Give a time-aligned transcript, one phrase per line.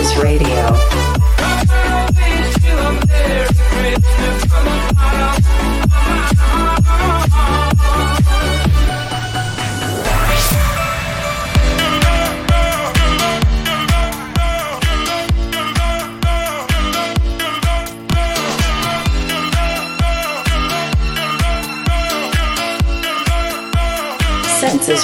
[0.00, 1.00] Census Radio.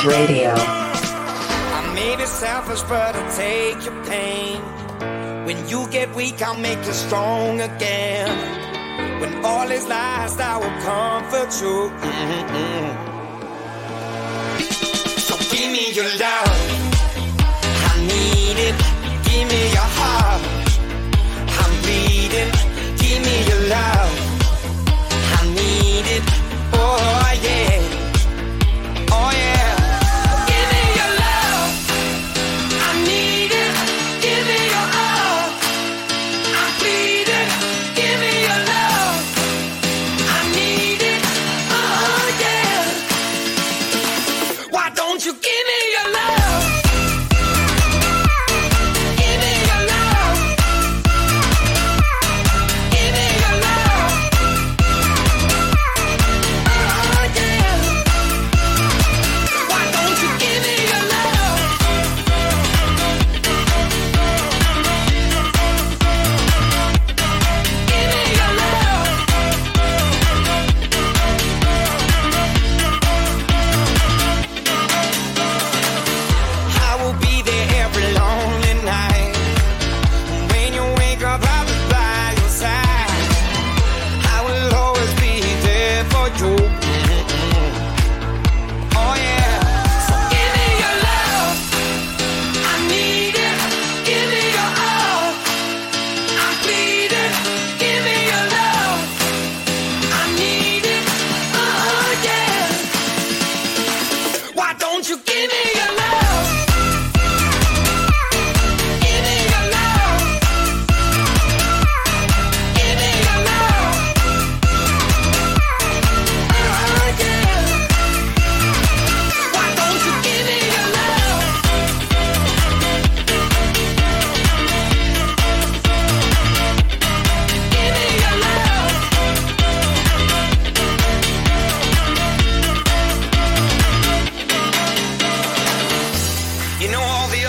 [0.05, 0.53] Radio.
[0.55, 4.76] I made it selfish, but I take your pain.
[5.57, 8.29] When you get weak, I'll make you strong again.
[9.21, 11.91] When all is lost, I will comfort you.
[12.05, 12.89] Mm-hmm.
[15.27, 16.61] So give me your love.
[17.91, 18.77] I need it.
[19.25, 19.86] Give me your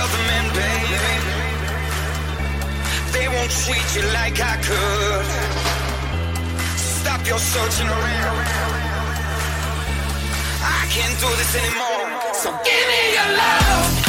[0.08, 1.16] government, baby.
[3.14, 5.26] They won't treat you like I could.
[6.78, 8.48] Stop your searching around.
[10.64, 12.34] I can't do this anymore.
[12.34, 14.07] So give me your love.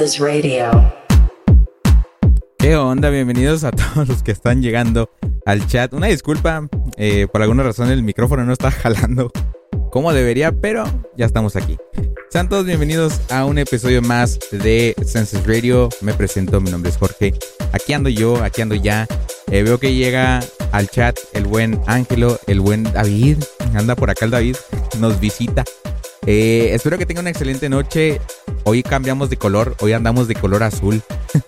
[0.00, 0.22] Voices
[2.58, 3.10] ¿Qué onda?
[3.10, 5.10] Bienvenidos a todos los que están llegando
[5.44, 5.92] al chat.
[5.92, 6.66] Una disculpa,
[6.96, 9.30] eh, por alguna razón el micrófono no está jalando
[9.90, 10.84] como debería, pero
[11.18, 11.76] ya estamos aquí.
[12.30, 15.90] Sean todos bienvenidos a un episodio más de Census Radio.
[16.00, 17.34] Me presento, mi nombre es Jorge.
[17.72, 19.06] Aquí ando yo, aquí ando ya.
[19.50, 20.40] Eh, veo que llega
[20.72, 23.36] al chat el buen Ángelo, el buen David.
[23.74, 24.56] Anda por acá el David,
[24.98, 25.62] nos visita.
[26.26, 28.20] Eh, espero que tengan una excelente noche.
[28.64, 29.76] Hoy cambiamos de color.
[29.80, 31.02] Hoy andamos de color azul.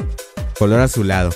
[0.59, 1.31] color azulado.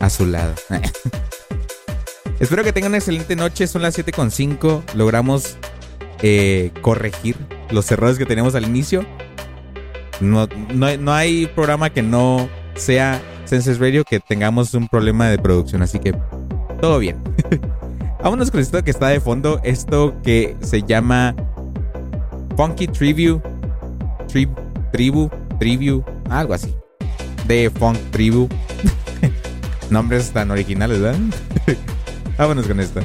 [0.00, 0.54] Azulado.
[2.40, 3.66] espero que tengan una excelente noche.
[3.66, 4.94] Son las 7.5.
[4.94, 5.58] Logramos
[6.22, 7.36] eh, corregir
[7.70, 9.04] los errores que tenemos al inicio.
[10.20, 15.82] No, no, hay programa que no sea Senses Radio que tengamos un problema de producción.
[15.82, 16.14] Así que
[16.80, 17.22] todo bien.
[18.22, 19.60] Vámonos con esto que está de fondo.
[19.62, 21.36] Esto que se llama
[22.58, 23.40] Funky Tribu.
[24.90, 26.74] tribu, Tribu, algo así.
[27.46, 28.48] De Funk Tribu.
[29.90, 31.20] Nombres tan originales, ¿verdad?
[32.36, 33.00] Vámonos con esto.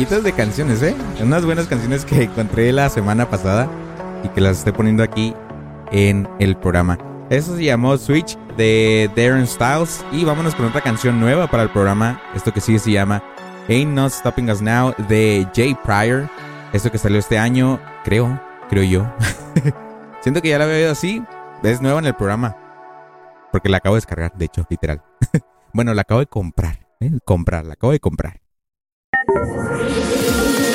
[0.00, 0.96] De canciones, ¿eh?
[1.22, 3.68] Unas buenas canciones que encontré la semana pasada
[4.24, 5.34] y que las estoy poniendo aquí
[5.92, 6.98] en el programa.
[7.28, 11.70] Eso se llamó Switch de Darren Styles y vámonos con otra canción nueva para el
[11.70, 12.20] programa.
[12.34, 13.22] Esto que sí se llama
[13.68, 16.28] Ain't Not Stopping Us Now de Jay Pryor.
[16.72, 18.40] Esto que salió este año, creo,
[18.70, 19.06] creo yo.
[20.22, 21.22] Siento que ya la había oído así.
[21.62, 22.56] Es nueva en el programa.
[23.52, 25.02] Porque la acabo de descargar, de hecho, literal.
[25.74, 26.88] bueno, la acabo de comprar.
[27.00, 27.12] ¿eh?
[27.24, 28.40] Comprar, la acabo de comprar.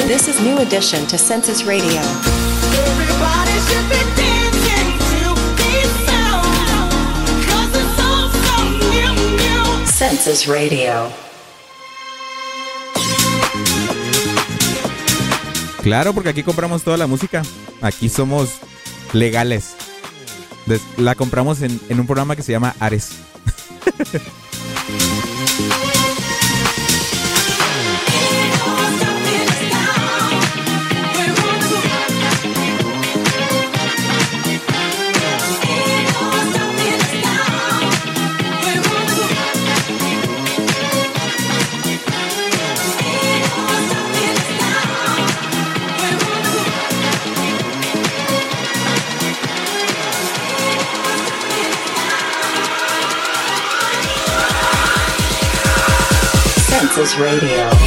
[0.08, 2.00] This is New Edition to Census Radio.
[2.02, 6.92] Everybody should be dancing to this sound.
[7.46, 9.86] 'Cause it's all so new, new.
[9.88, 11.12] Census Radio.
[15.82, 17.42] Claro, porque aquí compramos toda la música.
[17.82, 18.50] Aquí somos
[19.14, 19.76] legales.
[20.98, 23.10] La compramos en, en un programa que se llama Ares.
[56.96, 57.85] Census Radio.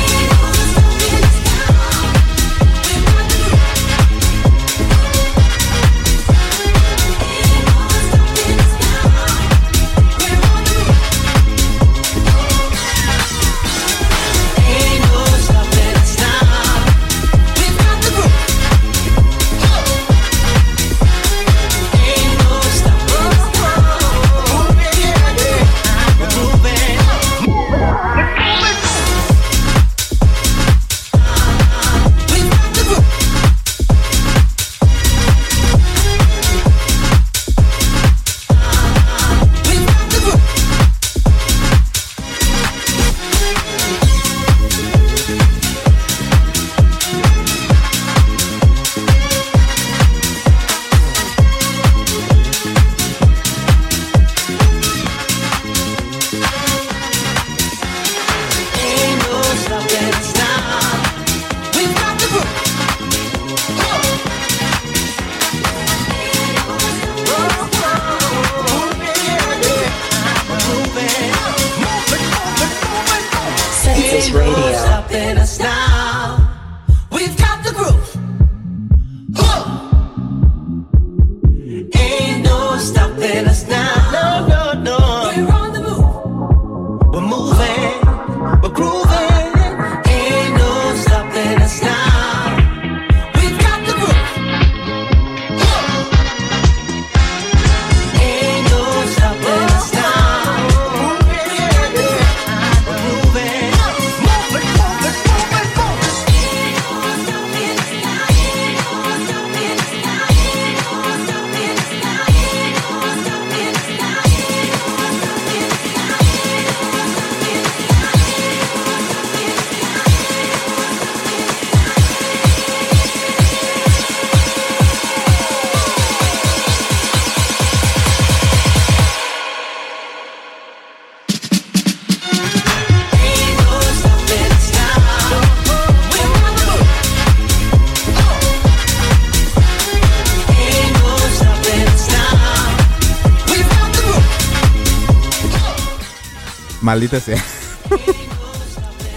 [146.89, 147.45] Maldita sea.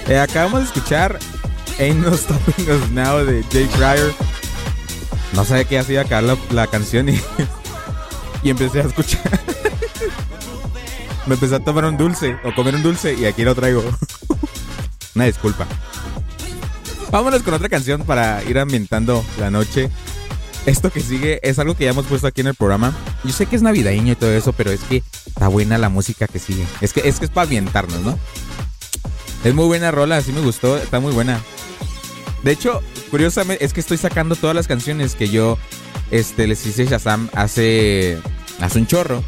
[0.10, 1.18] Eh, acabamos de escuchar
[1.80, 4.14] Ain't No Stopping Us Now de Jay Pryor.
[5.32, 7.22] No sabía que hacía acá la, la canción y,
[8.44, 9.22] y empecé a escuchar.
[11.28, 13.86] Me empecé a tomar un dulce o comer un dulce y aquí lo traigo.
[15.16, 15.66] Una disculpa.
[17.10, 19.90] Vámonos con otra canción para ir ambientando la noche.
[20.66, 22.94] Esto que sigue es algo que ya hemos puesto aquí en el programa.
[23.24, 26.28] Yo sé que es navideño y todo eso, pero es que está buena la música
[26.28, 26.66] que sigue.
[26.82, 28.18] Es que es, que es para ambientarnos, ¿no?
[29.44, 31.42] Es muy buena rola, así me gustó, está muy buena.
[32.44, 35.58] De hecho, curiosamente, es que estoy sacando todas las canciones que yo
[36.10, 38.20] este, les hice Shazam hace,
[38.60, 39.24] hace un chorro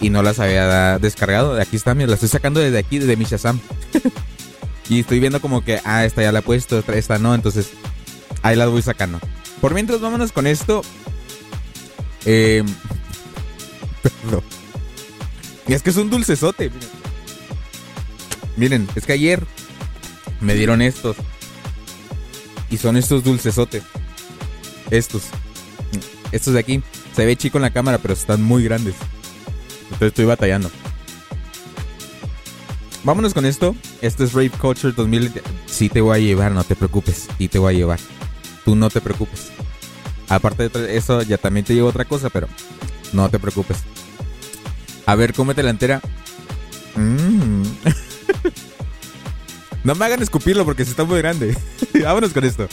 [0.00, 1.60] y no las había descargado.
[1.60, 3.60] Aquí está, mira, las estoy sacando desde aquí, desde mi Shazam.
[4.88, 7.70] y estoy viendo como que, ah, esta ya la he puesto, esta no, entonces
[8.42, 9.20] ahí las voy sacando.
[9.60, 10.82] Por mientras, vámonos con esto.
[12.26, 12.64] Eh,
[14.10, 14.42] perdón.
[15.66, 16.70] Y es que es un dulcesote.
[16.70, 16.88] Miren.
[18.56, 19.44] miren, es que ayer
[20.40, 21.16] me dieron estos.
[22.70, 23.82] Y son estos dulcesotes.
[24.90, 25.22] Estos.
[26.32, 26.82] Estos de aquí.
[27.14, 28.94] Se ve chico en la cámara, pero están muy grandes.
[29.84, 30.70] Entonces estoy batallando.
[33.04, 33.76] Vámonos con esto.
[34.00, 35.42] Esto es Rave Culture 2000.
[35.66, 37.28] Sí te voy a llevar, no te preocupes.
[37.38, 38.00] Sí te voy a llevar.
[38.64, 39.50] Tú no te preocupes.
[40.28, 42.48] Aparte de eso, ya también te llevo otra cosa, pero
[43.12, 43.78] no te preocupes.
[45.06, 46.00] A ver, cómete la entera.
[46.96, 47.62] Mm.
[49.84, 51.56] no me hagan escupirlo porque se está muy grande.
[52.02, 52.66] Vámonos con esto.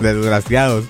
[0.00, 0.86] Desgraciados.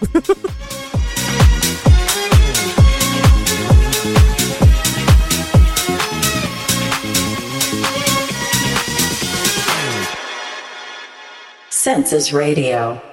[11.69, 13.12] Census Radio.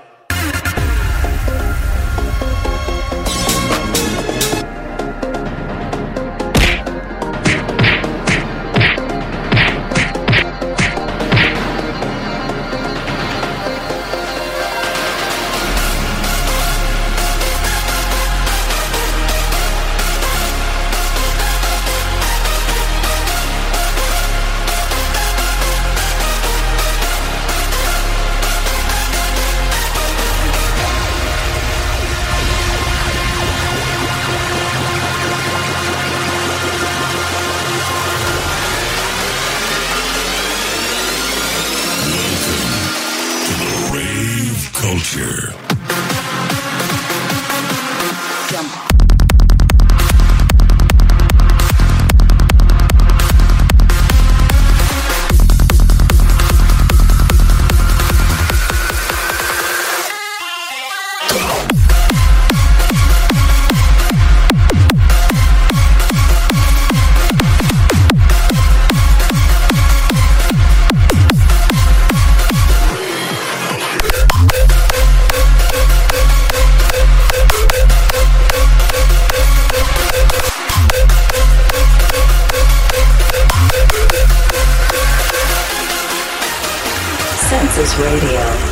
[87.98, 88.69] Radio.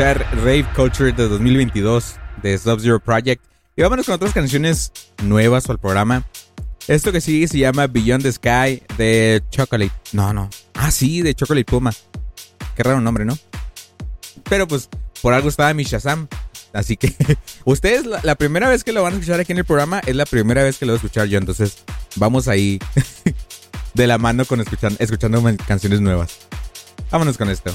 [0.00, 3.44] Escuchar Rave Culture de 2022 de Sub-Zero Project.
[3.76, 6.24] Y vámonos con otras canciones nuevas al programa.
[6.88, 9.92] Esto que sigue se llama Beyond the Sky de Chocolate.
[10.12, 10.48] No, no.
[10.72, 11.92] Ah, sí, de Chocolate Puma.
[12.74, 13.38] Qué raro nombre, ¿no?
[14.48, 14.88] Pero pues
[15.20, 16.28] por algo estaba mi Shazam.
[16.72, 17.14] Así que
[17.66, 20.16] ustedes la, la primera vez que lo van a escuchar aquí en el programa es
[20.16, 21.36] la primera vez que lo voy a escuchar yo.
[21.36, 21.84] Entonces
[22.16, 22.78] vamos ahí
[23.94, 26.38] de la mano con escuchando canciones nuevas.
[27.10, 27.70] Vámonos con esto.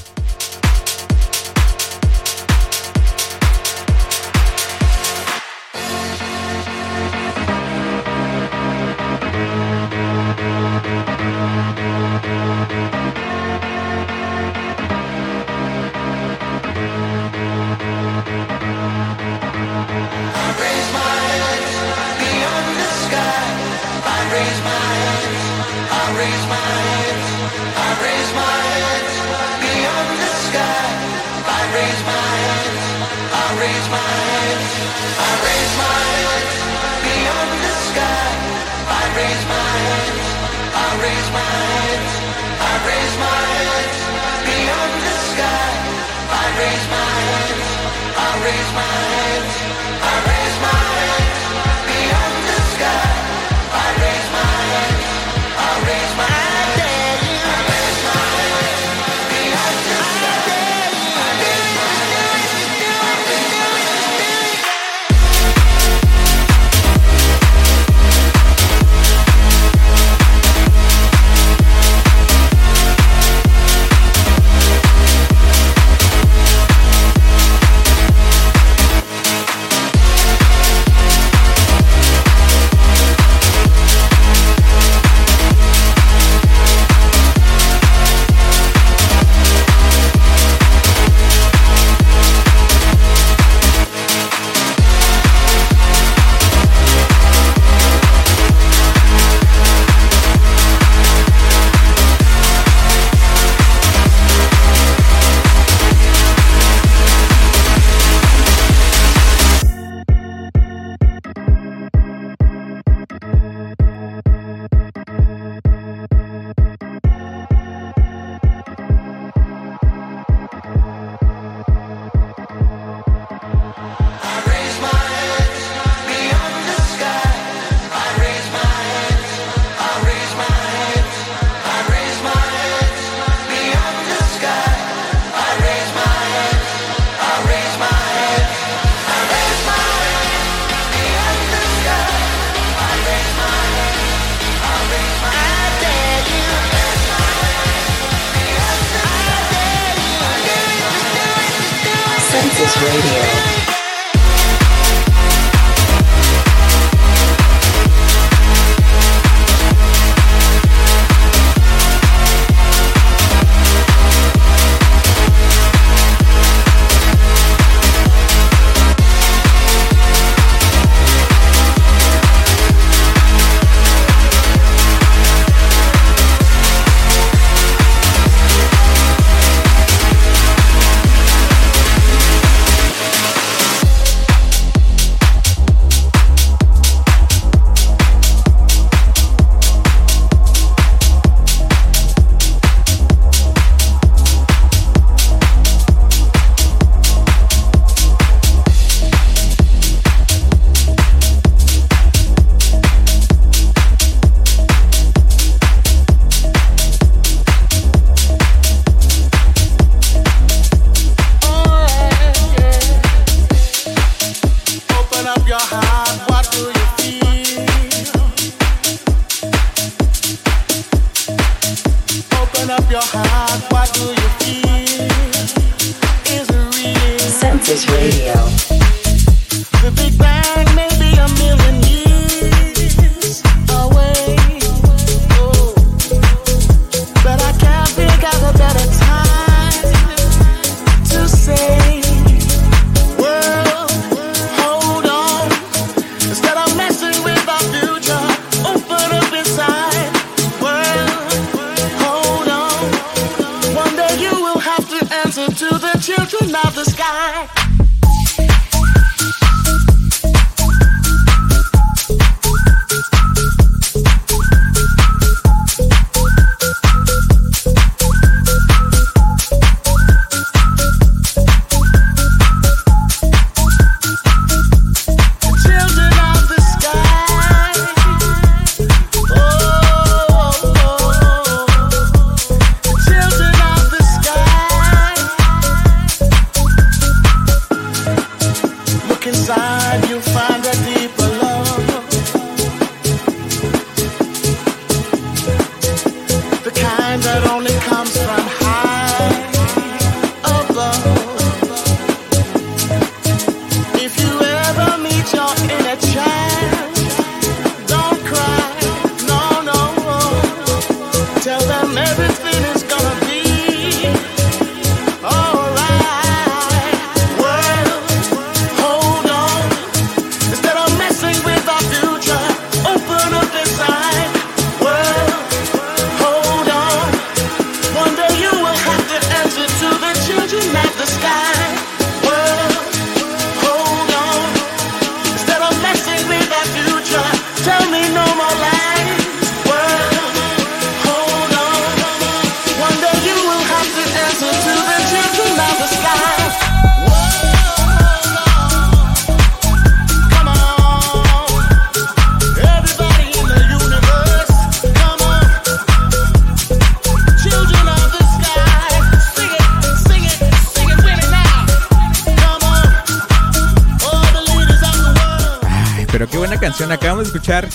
[366.84, 367.68] Acabamos de escuchar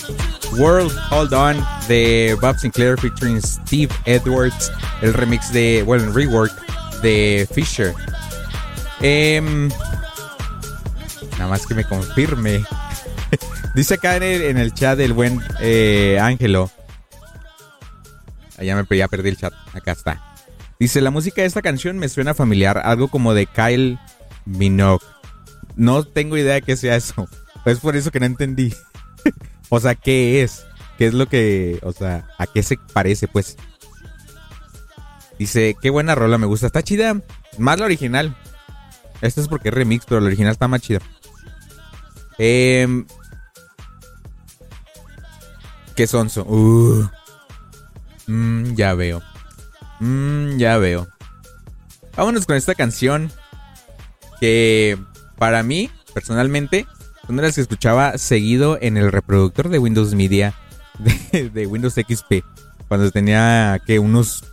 [0.58, 4.72] World Hold On de Bob Sinclair featuring Steve Edwards.
[5.02, 6.54] El remix de, bueno, el rework
[7.02, 7.94] de Fisher.
[9.02, 9.70] Em,
[11.32, 12.64] nada más que me confirme.
[13.76, 16.70] Dice acá en el, en el chat del buen eh, Ángelo.
[18.60, 19.54] Allá me perdí el chat.
[19.74, 20.36] Acá está.
[20.80, 24.00] Dice, la música de esta canción me suena familiar, algo como de Kyle
[24.46, 25.06] Minogue.
[25.76, 27.28] No tengo idea de sea eso.
[27.66, 28.74] Es por eso que no entendí.
[29.70, 30.66] o sea, ¿qué es?
[30.98, 33.58] ¿Qué es lo que, o sea, a qué se parece, pues?
[35.40, 36.68] Dice, qué buena rola, me gusta.
[36.68, 37.20] Está chida.
[37.58, 38.38] Más la original.
[39.22, 41.00] Esto es porque es remix, pero la original está más chida.
[42.38, 43.06] Eh,
[45.96, 46.30] ¿Qué son?
[46.46, 47.08] Uh.
[48.28, 49.22] Mm, ya veo.
[50.00, 51.08] Mm, ya veo.
[52.16, 53.32] Vámonos con esta canción.
[54.40, 54.98] Que
[55.38, 56.88] para mí, personalmente,
[57.40, 60.54] las que escuchaba seguido en el reproductor de Windows Media
[61.32, 62.44] de, Windows XP.
[62.88, 64.44] Cuando tenía que unos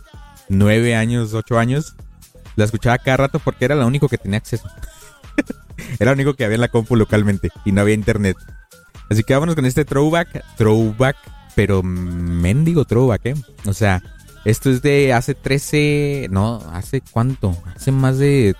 [0.49, 1.95] 9 años, 8 años.
[2.55, 4.69] La escuchaba cada rato porque era lo único que tenía acceso.
[5.99, 8.37] era lo único que había en la compu localmente y no había internet.
[9.09, 11.17] Así que vámonos con este throwback, throwback,
[11.55, 13.35] pero mendigo throwback, ¿eh?
[13.65, 14.03] O sea,
[14.45, 18.55] esto es de hace 13, no, hace cuánto, hace más de...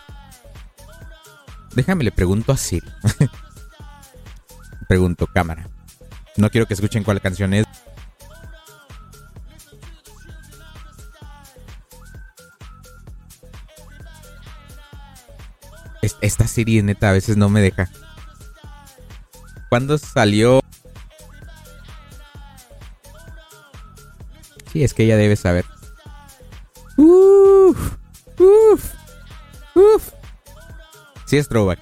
[1.75, 2.82] Déjame, le pregunto así.
[4.89, 5.69] pregunto, cámara.
[6.36, 7.65] No quiero que escuchen cuál canción es.
[16.02, 17.89] Es- Esta serie neta a veces no me deja.
[19.69, 20.62] ¿Cuándo salió?
[24.71, 25.65] Sí, es que ella debe saber.
[26.97, 27.95] Uf,
[28.38, 28.93] uf,
[29.75, 30.10] uf.
[31.25, 31.80] Sí es throwback.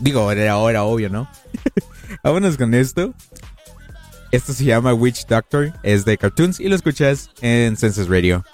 [0.00, 1.28] Digo, era, era obvio, ¿no?
[2.22, 3.14] Vámonos con esto.
[4.32, 8.44] Esto se llama Witch Doctor, es de cartoons y lo escuchas en Census Radio.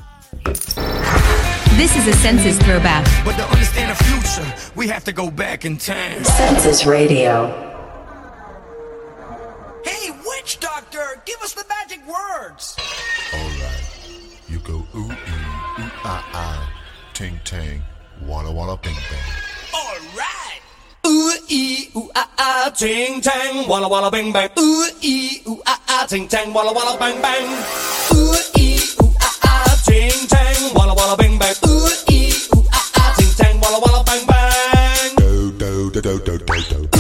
[1.76, 3.06] This is a census throwback.
[3.24, 4.44] But to understand the future,
[4.74, 6.24] we have to go back in time.
[6.24, 7.46] Census Radio.
[9.84, 12.76] Hey, witch doctor, give us the magic words.
[13.32, 13.84] Alright.
[14.48, 16.72] You go ooh ee, ooh ah ah,
[17.14, 17.82] ting tang,
[18.26, 19.47] walla walla bing bang.
[21.08, 24.50] Ooh ee ooh ah ah, ting tang, walla walla bang bang.
[24.60, 27.46] Ooh ee ooh ah ah, ting tang, walla walla bang bang.
[28.12, 31.56] Ooh ee ooh ah ah, ting tang, walla walla bang bang.
[31.70, 35.10] Ooh ee ooh ah ah, ting tang, walla walla bang bang.
[35.16, 36.97] Do do do do do do do.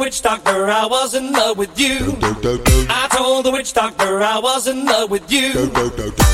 [0.00, 2.16] Witch doctor I was in love with you.
[2.22, 5.52] I told the witch doctor I was in love with you.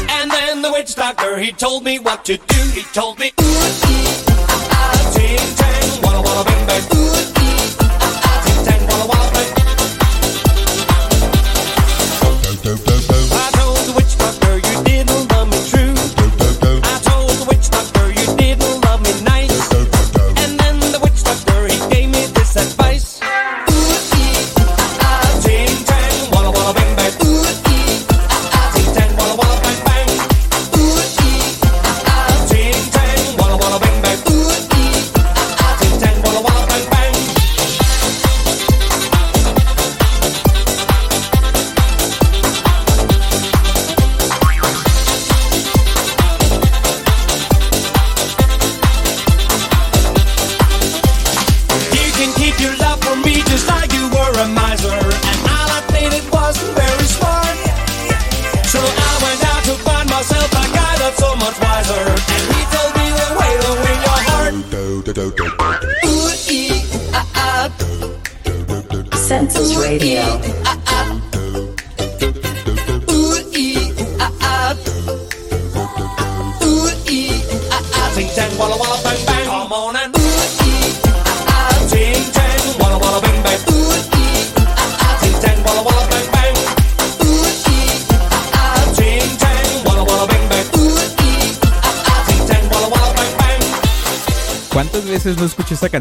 [0.08, 2.62] And then the witch doctor he told me what to do.
[2.70, 4.06] He told me, ooh ee
[4.38, 6.84] ah ah, ting tang, walla bang bang.
[6.94, 9.35] Ooh ee ah ah, ting tang, walla walla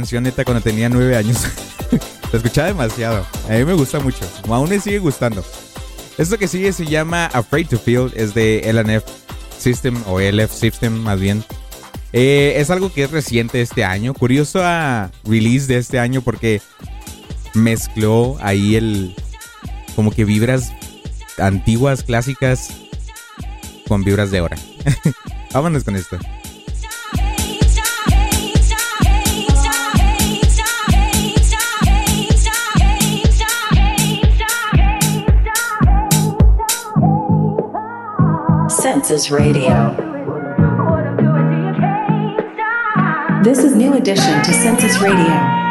[0.06, 1.40] canción neta cuando tenía nueve años?
[2.32, 3.26] La escuchaba demasiado.
[3.50, 4.24] A mí me gusta mucho.
[4.48, 5.44] Aún me sigue gustando.
[6.20, 8.12] Esto que sigue se llama Afraid to Feel.
[8.16, 9.04] Es de LNF
[9.58, 11.44] System o LF System más bien.
[12.14, 14.14] Eh, es algo que es reciente este año.
[14.14, 16.62] Curioso a release de este año porque
[17.56, 19.16] mezcló ahí el
[19.96, 20.72] como que vibras
[21.40, 22.70] antiguas, clásicas
[23.88, 24.58] con vibras de ahora.
[25.52, 26.20] Vámonos con esto.
[39.16, 39.96] Census Radio.
[43.46, 45.65] This is new addition to Census Radio.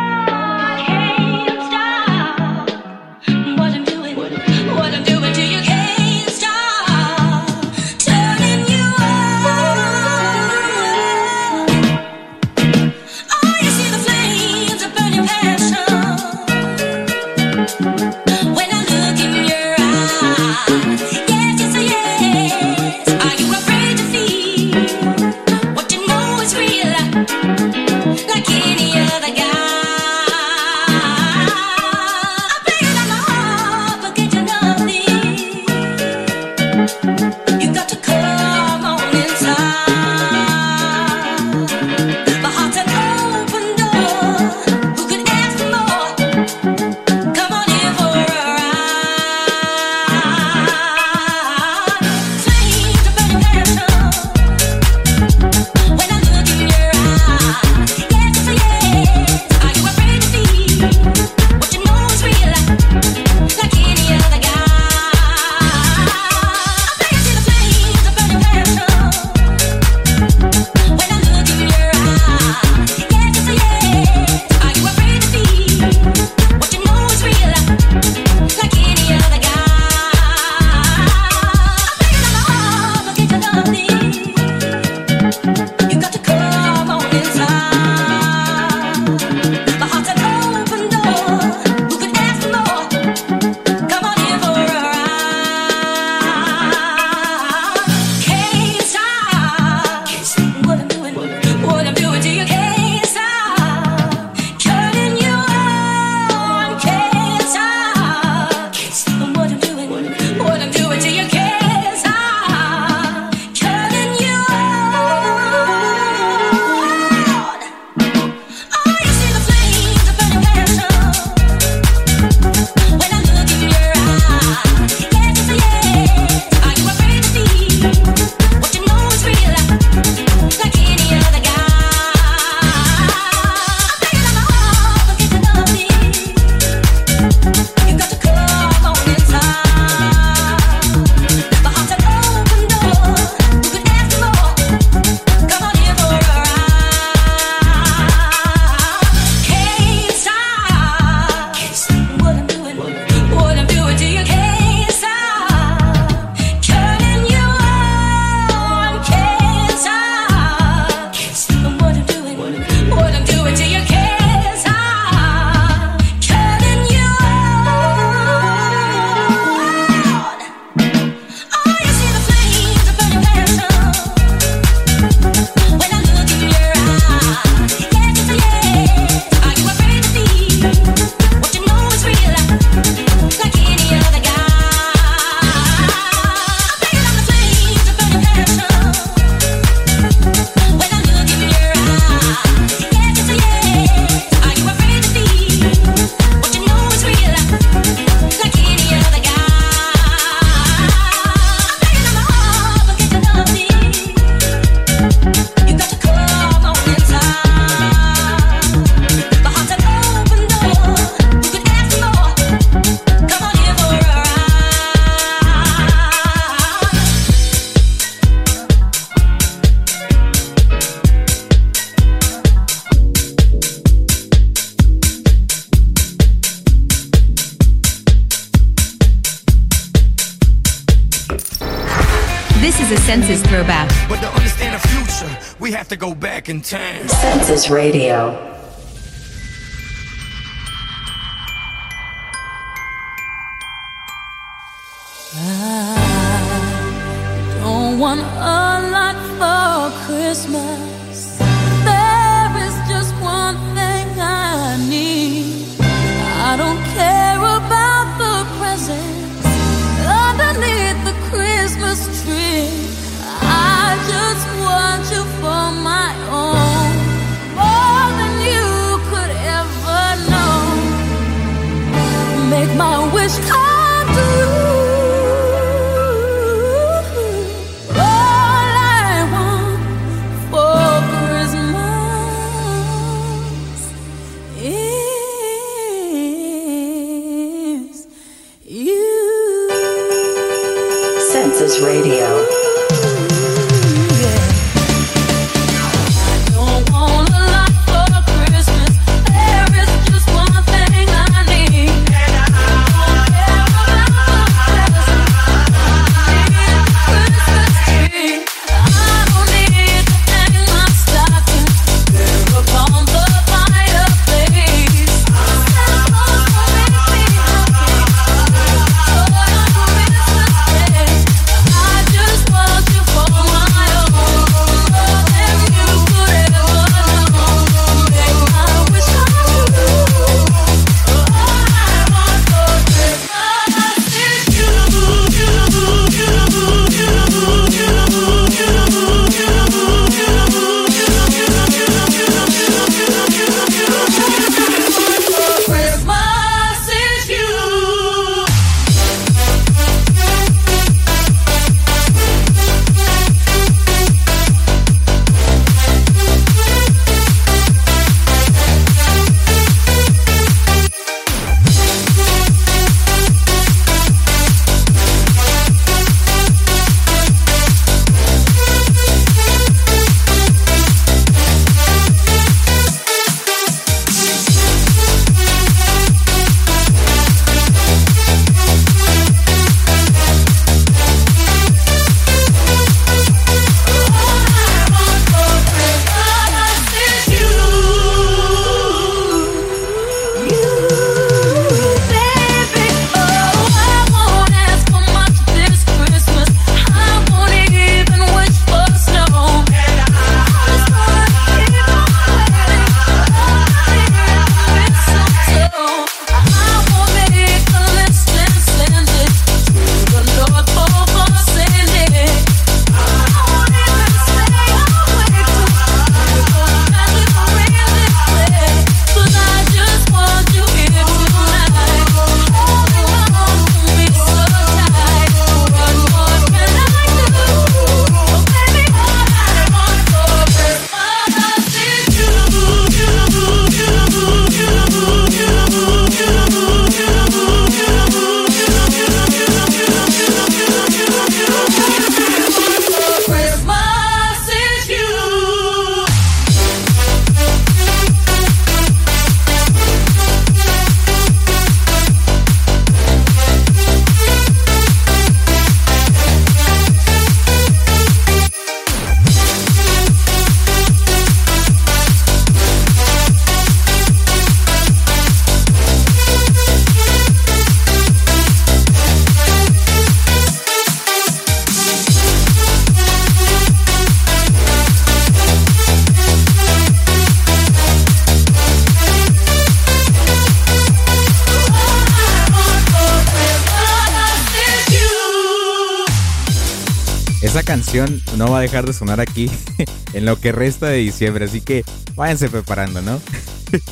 [488.37, 489.49] No va a dejar de sonar aquí
[490.15, 491.85] en lo que resta de diciembre, así que
[492.17, 493.21] váyanse preparando, ¿no?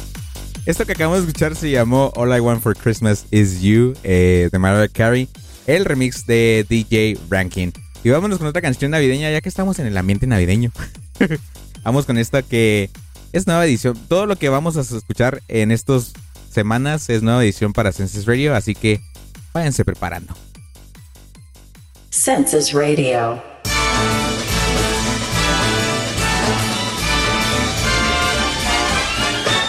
[0.67, 4.49] Esto que acabamos de escuchar se llamó All I Want for Christmas Is You eh,
[4.51, 5.29] de Mariah Carey,
[5.69, 7.73] el remix de DJ Rankin.
[8.03, 10.73] Y vámonos con otra canción navideña, ya que estamos en el ambiente navideño.
[11.85, 12.91] Vamos con esta que
[13.33, 13.97] es nueva edición.
[14.09, 16.13] Todo lo que vamos a escuchar en estas
[16.51, 19.01] semanas es nueva edición para Census Radio, así que
[19.53, 20.35] váyanse preparando.
[22.11, 23.52] Census Radio.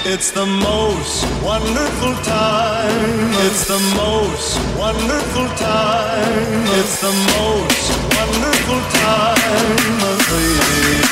[0.05, 3.31] It's the most wonderful time.
[3.47, 6.65] It's the most wonderful time.
[6.77, 11.03] It's the most wonderful time of the year.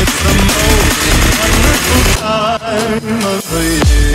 [0.00, 1.00] It's the most
[1.40, 4.13] wonderful time of the year.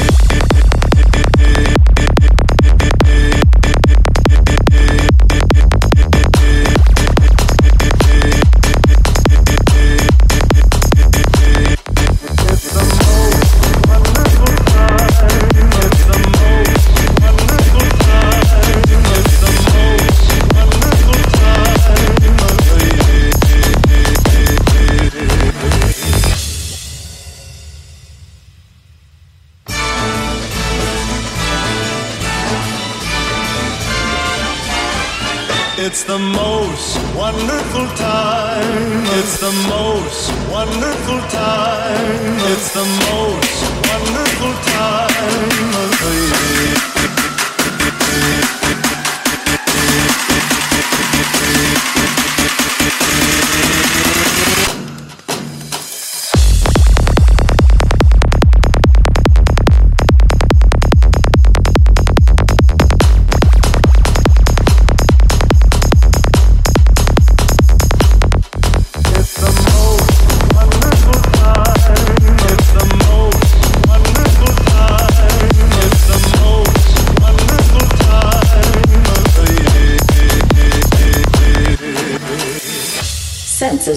[35.91, 39.03] It's the most wonderful time.
[39.17, 42.37] It's the most wonderful time.
[42.53, 46.88] It's the most wonderful time of the year.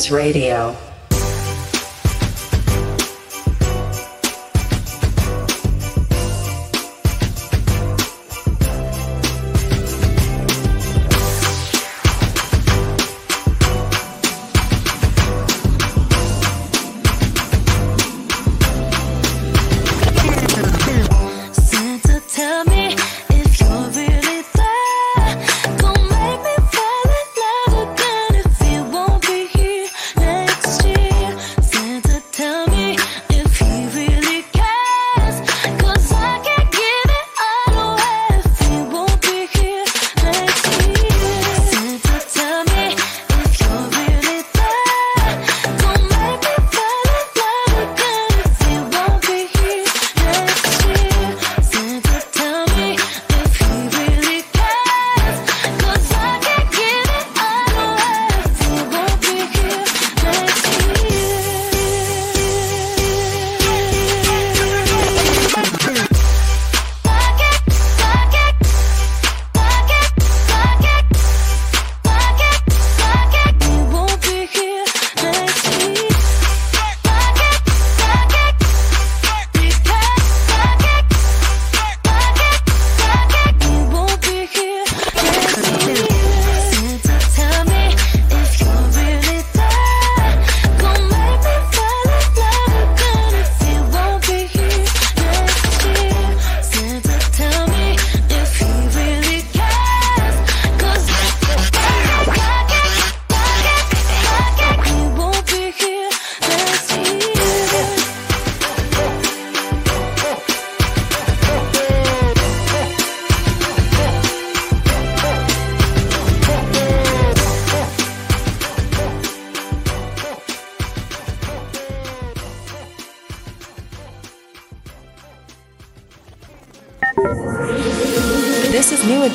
[0.02, 0.81] News Radio.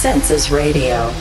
[0.00, 1.12] Census Radio.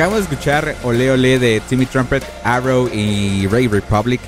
[0.00, 4.18] Acabamos de escuchar Ole Ole de Timmy Trumpet, Arrow y Ray Republic.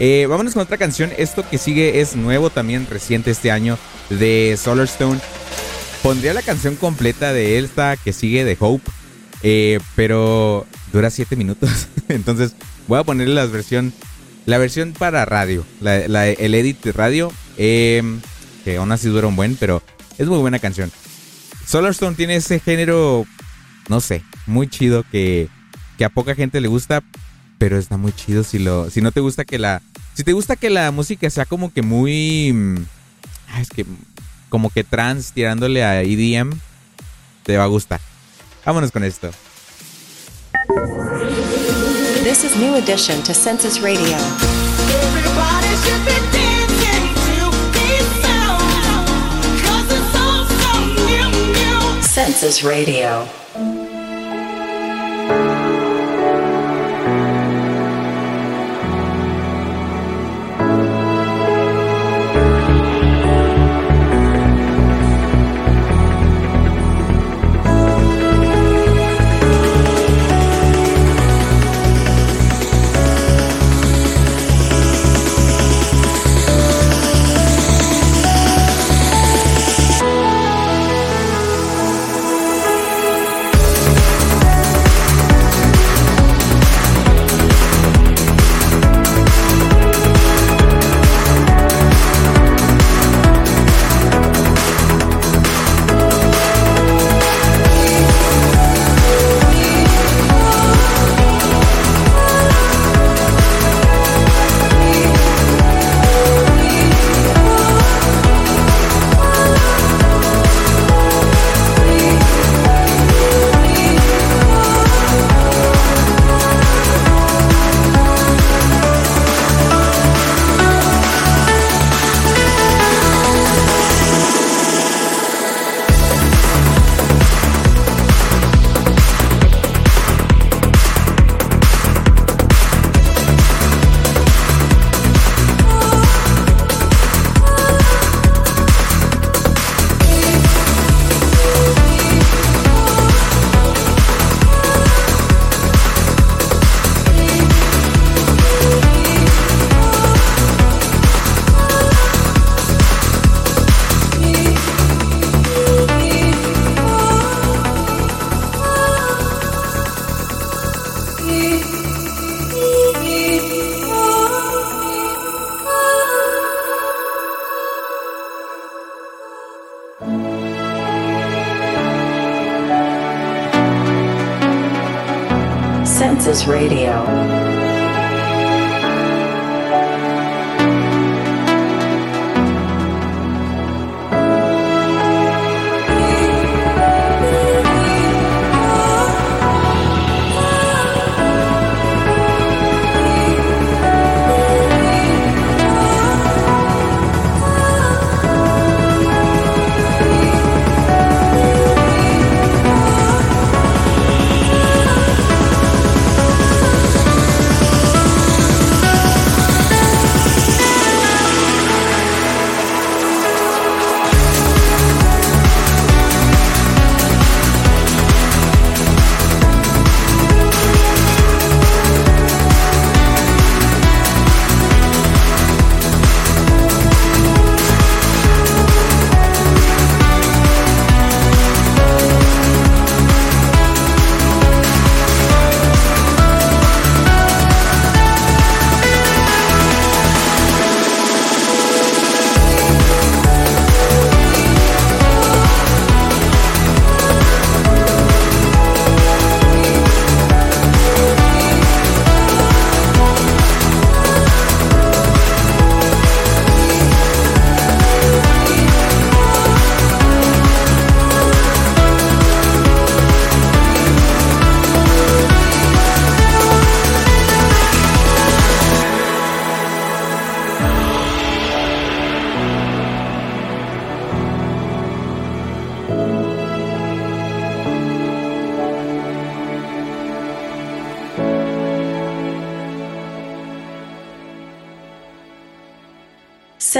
[0.00, 1.12] Eh, vámonos con otra canción.
[1.18, 3.76] Esto que sigue es nuevo también, reciente este año,
[4.08, 5.20] de Solarstone.
[6.02, 8.90] Pondría la canción completa de esta que sigue de Hope,
[9.42, 11.88] eh, pero dura 7 minutos.
[12.08, 12.54] Entonces
[12.86, 13.92] voy a ponerle la versión,
[14.46, 18.02] la versión para radio, el edit de radio, eh,
[18.64, 19.82] que aún así dura un buen, pero
[20.16, 20.90] es muy buena canción.
[21.66, 23.26] Solarstone tiene ese género,
[23.90, 25.48] no sé, muy chido que,
[25.96, 27.02] que a poca gente le gusta,
[27.58, 29.82] pero está muy chido si lo, si no te gusta que la,
[30.14, 32.76] si te gusta que la música sea como que muy, mm,
[33.60, 33.84] es que
[34.48, 36.58] como que trans tirándole a EDM,
[37.44, 38.00] te va a gustar.
[38.64, 39.30] Vámonos con esto.
[42.24, 44.16] This is New Edition to Census Radio.
[44.16, 48.62] Everybody should be dancing to this sound.
[49.62, 50.72] 'Cause it's all so
[51.06, 52.02] new, new.
[52.02, 53.26] Census Radio.
[55.28, 55.67] Census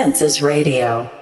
[0.09, 1.17] Census Radio.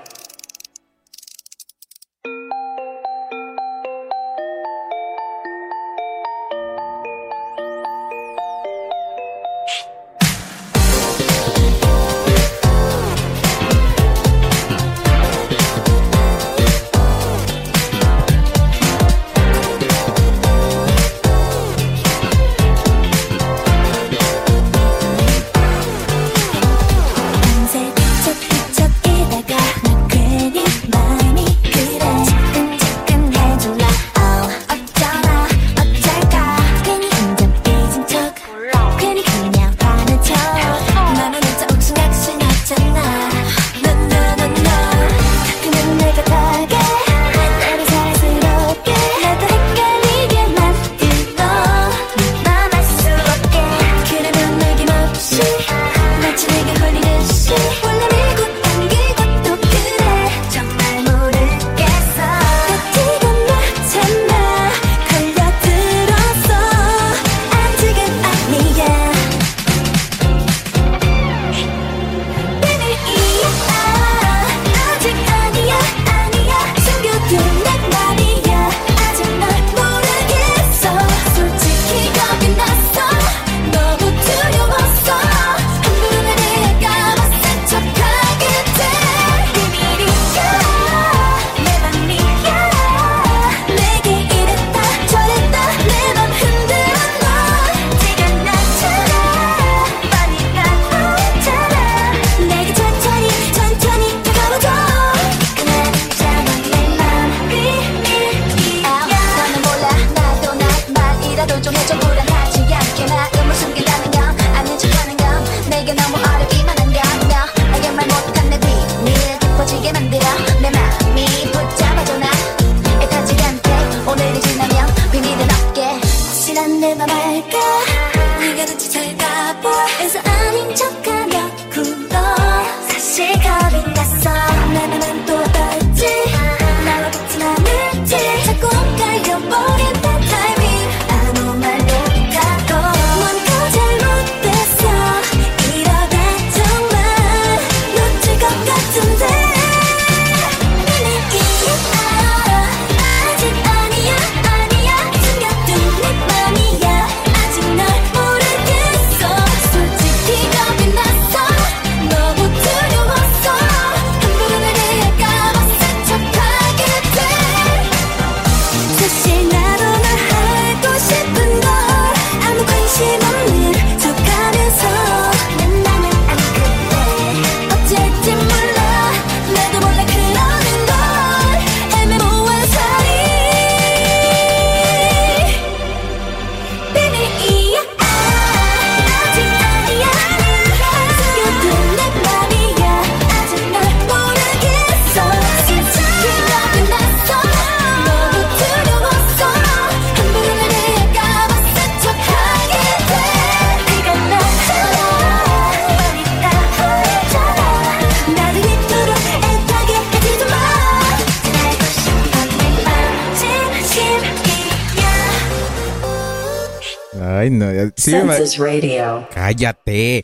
[218.59, 219.28] Radio.
[219.32, 220.22] Cállate.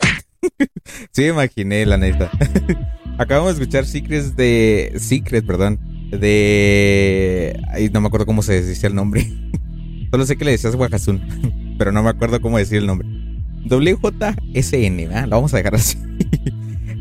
[1.13, 2.31] sí, imaginé, la neta.
[3.19, 4.93] Acabamos de escuchar Secrets de.
[4.97, 5.79] Secret, perdón.
[6.11, 7.59] De.
[7.71, 9.27] Ay, no me acuerdo cómo se decía el nombre.
[10.11, 13.09] Solo sé que le decías Wakazun, pero no me acuerdo cómo decir el nombre.
[13.65, 15.27] WJSN, ¿verdad?
[15.27, 15.97] La vamos a dejar así.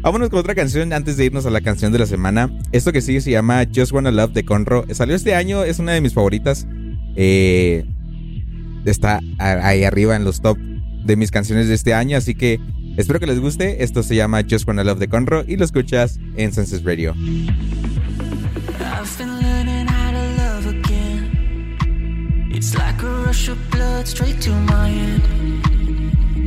[0.01, 2.49] Vámonos con otra canción antes de irnos a la canción de la semana.
[2.71, 4.85] Esto que sigue se llama Just Wanna Love de Conro.
[4.91, 6.65] Salió este año, es una de mis favoritas.
[7.15, 7.85] Eh,
[8.85, 10.57] está ahí arriba en los top
[11.03, 12.59] de mis canciones de este año, así que
[12.97, 13.83] espero que les guste.
[13.83, 17.15] Esto se llama Just When I Love the Conro y lo escuchas en Senses Radio.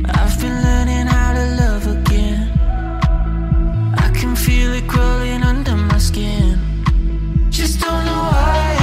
[0.07, 2.51] I've been learning how to love again.
[3.97, 6.59] I can feel it crawling under my skin.
[7.49, 8.74] Just don't know why.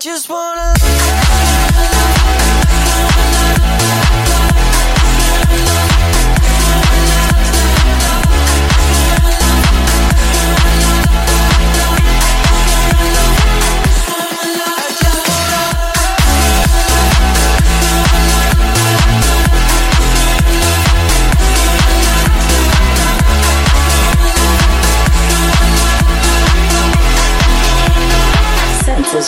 [0.00, 0.79] just wanna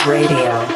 [0.01, 0.72] Radio.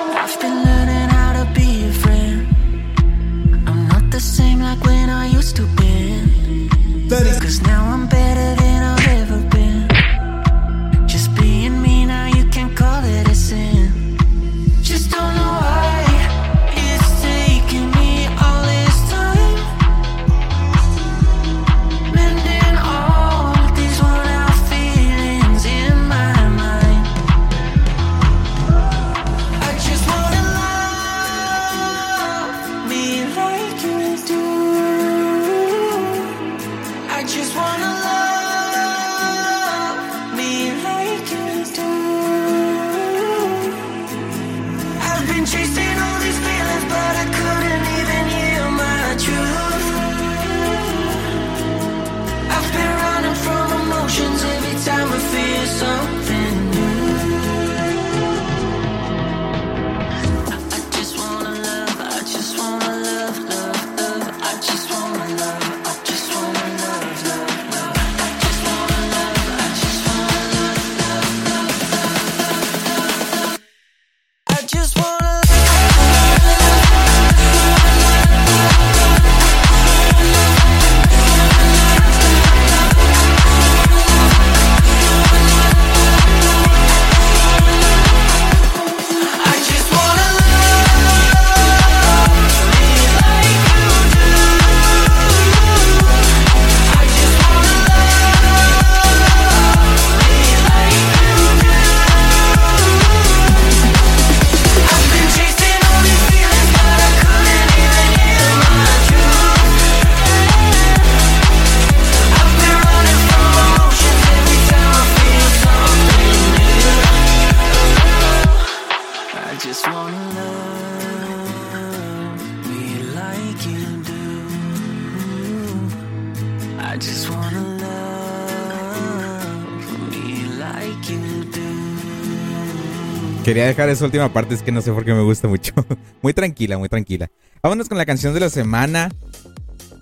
[133.46, 135.72] Quería dejar esa última parte, es que no sé por qué me gusta mucho.
[136.20, 137.30] muy tranquila, muy tranquila.
[137.62, 139.08] Vámonos con la canción de la semana.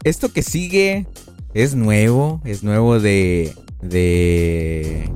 [0.03, 1.07] Esto que sigue
[1.53, 3.55] es nuevo, es nuevo de.
[3.83, 5.11] de.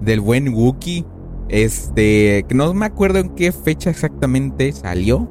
[0.00, 1.04] del buen Wookie.
[1.50, 2.46] Este.
[2.54, 5.28] No me acuerdo en qué fecha exactamente salió.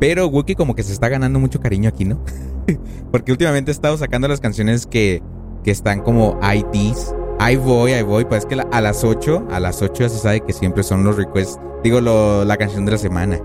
[0.00, 2.24] Pero Wookie como que se está ganando mucho cariño aquí, ¿no?
[3.12, 5.22] Porque últimamente he estado sacando las canciones que,
[5.64, 7.14] que están como IDs.
[7.38, 8.24] Ahí voy, ahí voy.
[8.24, 11.04] Pues es que a las 8, a las 8 ya se sabe que siempre son
[11.04, 11.58] los requests.
[11.82, 13.40] Digo, la canción de la semana.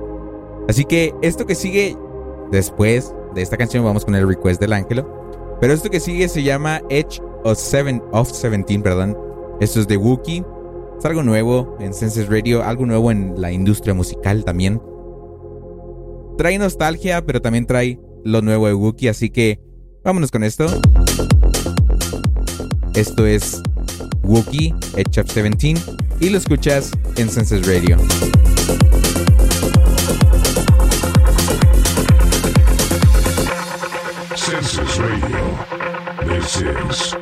[0.67, 1.97] Así que esto que sigue
[2.51, 5.57] después de esta canción, vamos con el request del Ángelo.
[5.59, 9.17] Pero esto que sigue se llama Edge of, Seven, of 17, perdón.
[9.59, 10.45] Esto es de Wookiee.
[10.97, 14.81] Es algo nuevo en Senses Radio, algo nuevo en la industria musical también.
[16.37, 19.59] Trae nostalgia, pero también trae lo nuevo de Wookiee, así que
[20.03, 20.65] vámonos con esto.
[22.95, 23.61] Esto es
[24.23, 25.75] Wookiee, Edge of 17,
[26.19, 27.97] y lo escuchas en Senses Radio.
[34.35, 35.69] Census Radio.
[36.27, 37.15] This is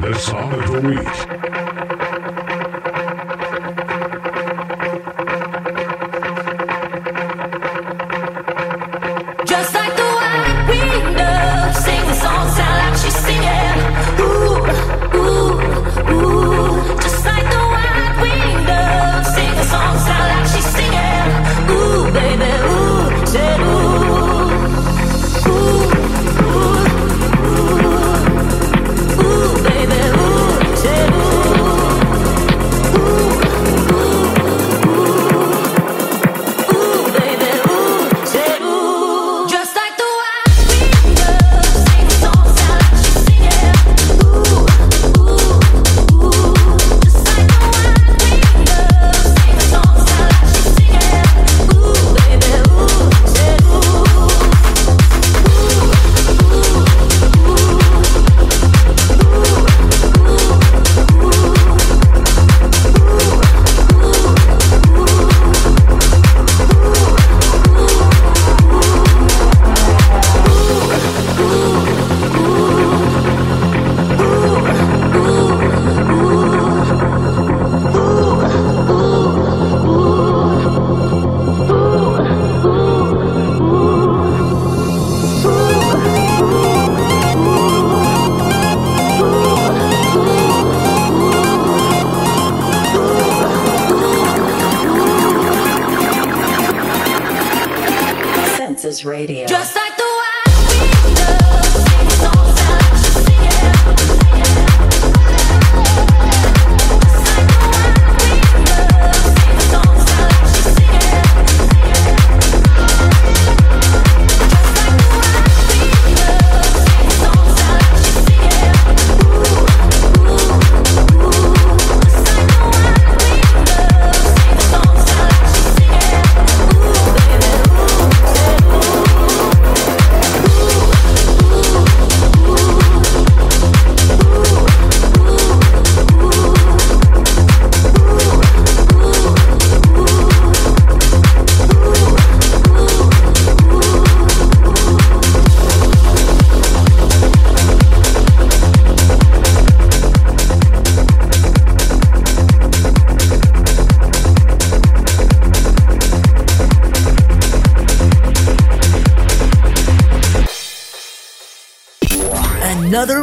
[0.00, 1.65] the song of the week.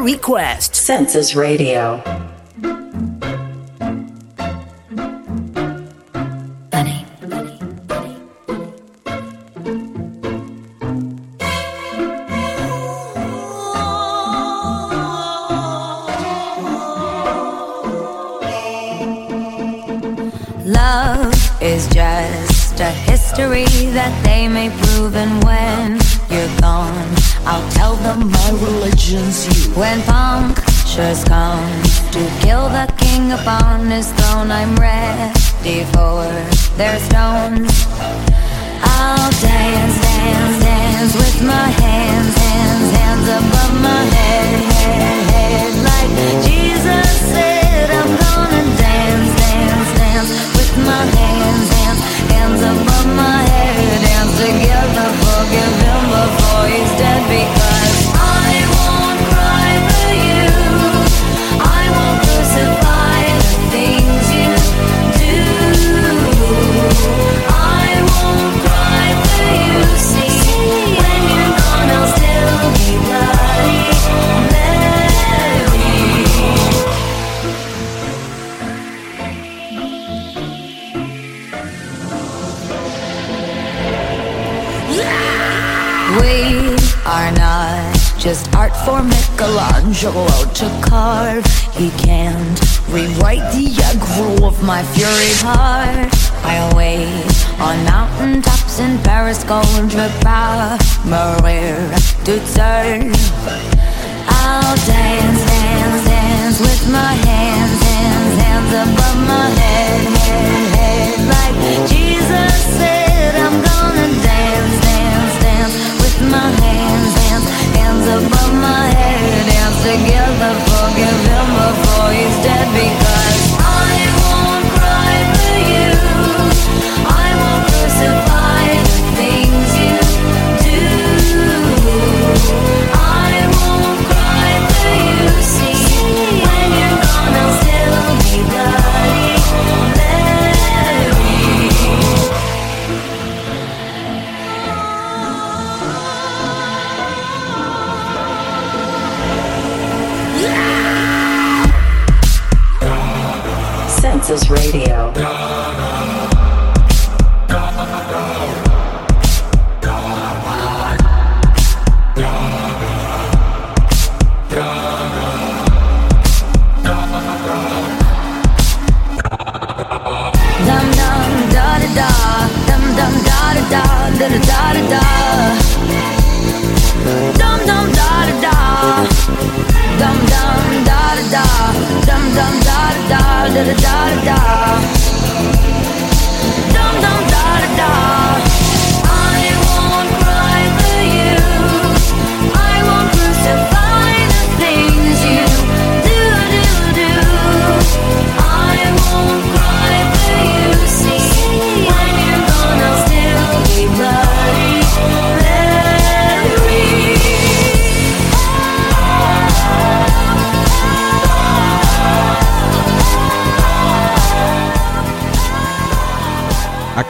[0.03, 0.75] Request.
[0.75, 2.12] Census Radio.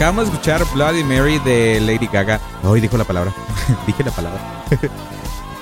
[0.03, 2.37] Acabamos de escuchar Bloody Mary de Lady Gaga.
[2.63, 3.33] Hoy dijo la palabra.
[3.87, 4.65] Dije la palabra.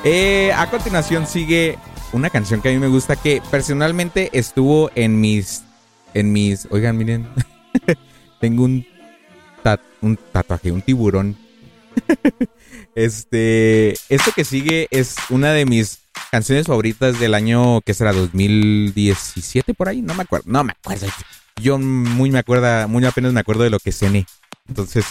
[0.03, 1.77] Eh, a continuación sigue
[2.11, 5.61] una canción que a mí me gusta que personalmente estuvo en mis
[6.15, 7.27] en mis, oigan, miren.
[8.39, 8.83] Tengo un
[10.01, 11.37] un tatuaje, un tiburón.
[12.95, 15.99] este, esto que sigue es una de mis
[16.31, 21.05] canciones favoritas del año que será 2017 por ahí, no me acuerdo, no me acuerdo.
[21.61, 24.25] Yo muy me acuerdo, muy apenas me acuerdo de lo que cené.
[24.67, 25.05] Entonces,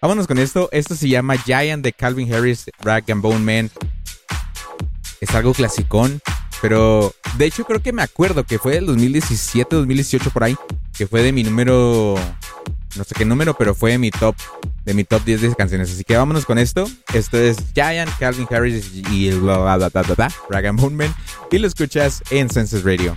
[0.00, 0.68] vámonos con esto.
[0.72, 3.70] Esto se llama Giant de Calvin Harris, Rag and Bone Man.
[5.20, 6.20] Es algo clasicón,
[6.62, 10.56] pero de hecho creo que me acuerdo que fue del 2017, 2018 por ahí,
[10.96, 12.14] que fue de mi número
[12.96, 14.34] no sé qué número, pero fue de mi top
[14.84, 15.90] de mi top 10 de canciones.
[15.90, 16.88] Así que vámonos con esto.
[17.12, 20.80] Esto es Giant, Calvin Harris y el bla bla bla bla bla, bla, Rag and
[20.80, 21.14] Bone Man.
[21.50, 23.16] Y lo escuchas en Census Radio.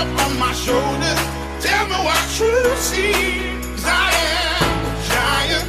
[0.00, 1.20] Up on my shoulders.
[1.66, 2.54] Tell me what you
[2.88, 3.14] see.
[3.74, 5.68] 'Cause I am a giant.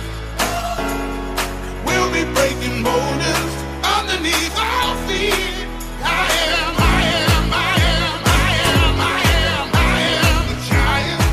[1.86, 3.52] We'll be breaking boulders
[3.98, 5.68] underneath our feet.
[6.04, 11.24] I am, I am, I am, I am, I am, I am a giant.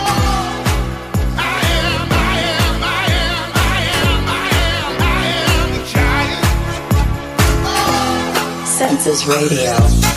[0.00, 0.54] Oh,
[1.54, 6.46] I am, I am, I am, I am, I am, I am a giant.
[8.78, 10.11] Census Radio.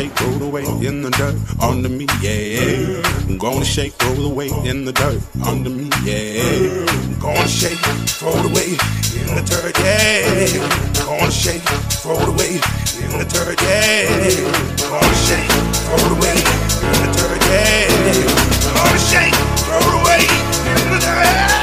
[0.00, 3.02] shake, throw the weight in the dirt under me, yeah.
[3.28, 6.40] I'm gonna shake, throw the weight in the dirt under me, yeah.
[6.88, 7.76] I'm gonna shake,
[8.16, 8.80] throw the weight
[9.20, 10.64] in the dirt, yeah.
[11.00, 11.60] I'm gonna shake,
[12.00, 12.64] throw the weight
[13.04, 14.08] in the dirt, yeah.
[14.80, 15.50] I'm gonna shake,
[15.84, 16.48] throw the weight
[16.80, 17.92] in the dirt, yeah.
[18.64, 19.34] I'm gonna shake,
[19.68, 20.30] throw the weight
[20.80, 21.59] in the dirt.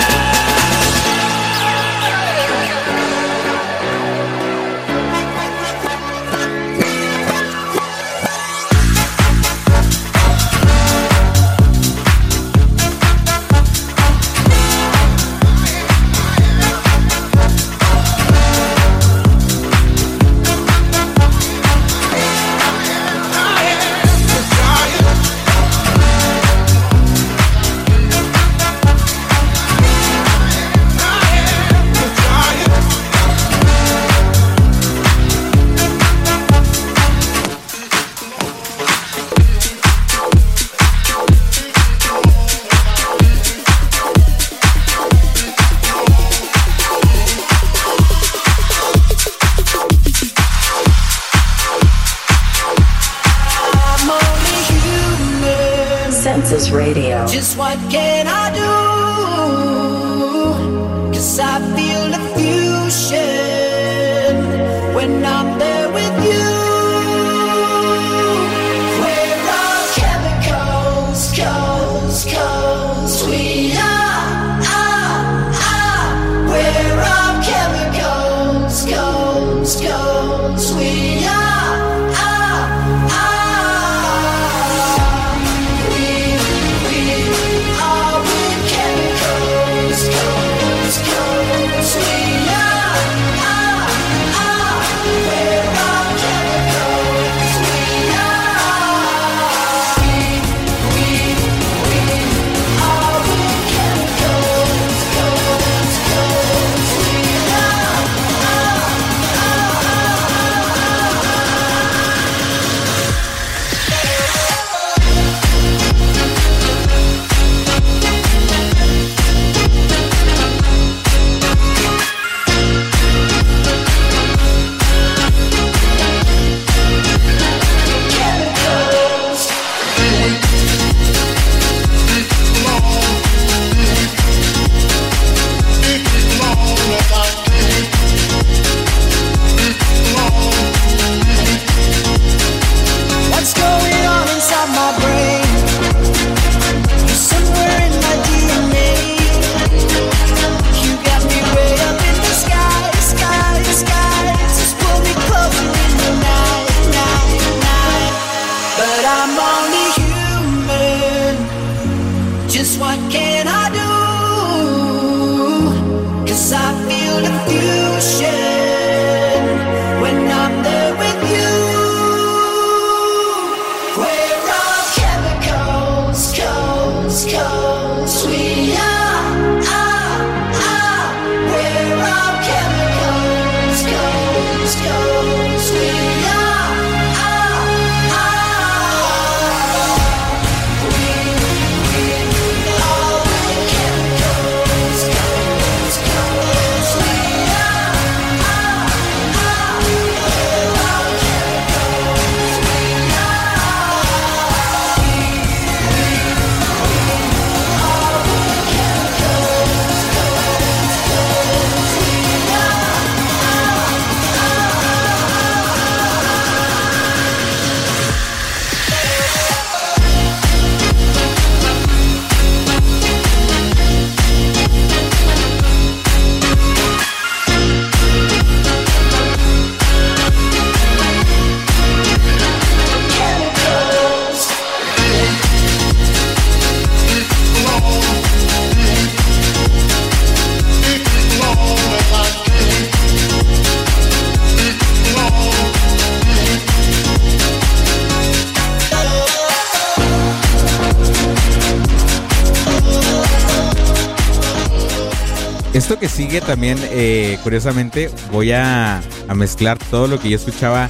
[256.00, 260.90] Que sigue también, eh, curiosamente, voy a, a mezclar todo lo que yo escuchaba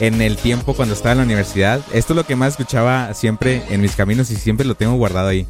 [0.00, 1.80] en el tiempo cuando estaba en la universidad.
[1.92, 5.28] Esto es lo que más escuchaba siempre en mis caminos y siempre lo tengo guardado
[5.28, 5.46] ahí.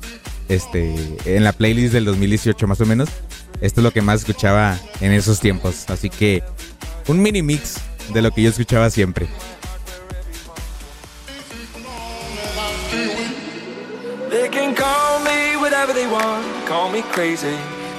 [0.49, 0.95] Este,
[1.25, 3.09] en la playlist del 2018 más o menos.
[3.63, 5.89] Esto es lo que más escuchaba en esos tiempos.
[5.89, 6.43] Así que
[7.09, 7.77] un mini mix
[8.13, 9.27] de lo que yo escuchaba siempre.
[14.31, 17.57] They can call me whatever they want, call me crazy.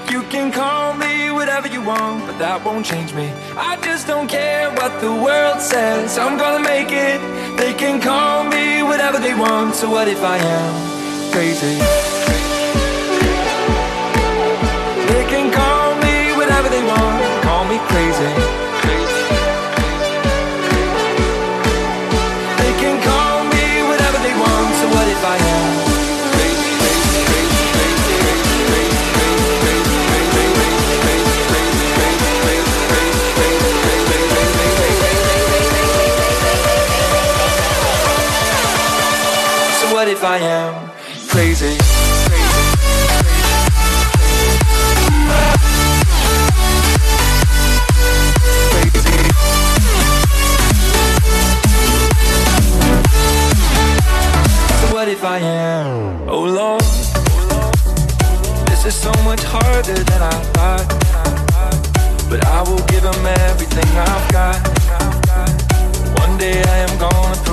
[0.10, 3.32] You can call me whatever you want, but that won't change me.
[3.58, 7.20] I just don't care what the world says, I'm gonna make it.
[7.58, 10.74] They can call me whatever they want, so what if I am
[11.32, 11.76] crazy?
[15.12, 18.43] They can call me whatever they want, call me crazy.
[40.24, 40.90] If I am
[41.28, 41.76] crazy?
[54.94, 56.30] What if I am?
[56.30, 56.82] Oh Lord,
[58.68, 60.88] this is so much harder than I thought.
[62.30, 64.56] But I will give them everything I've got.
[66.22, 67.53] One day I am gonna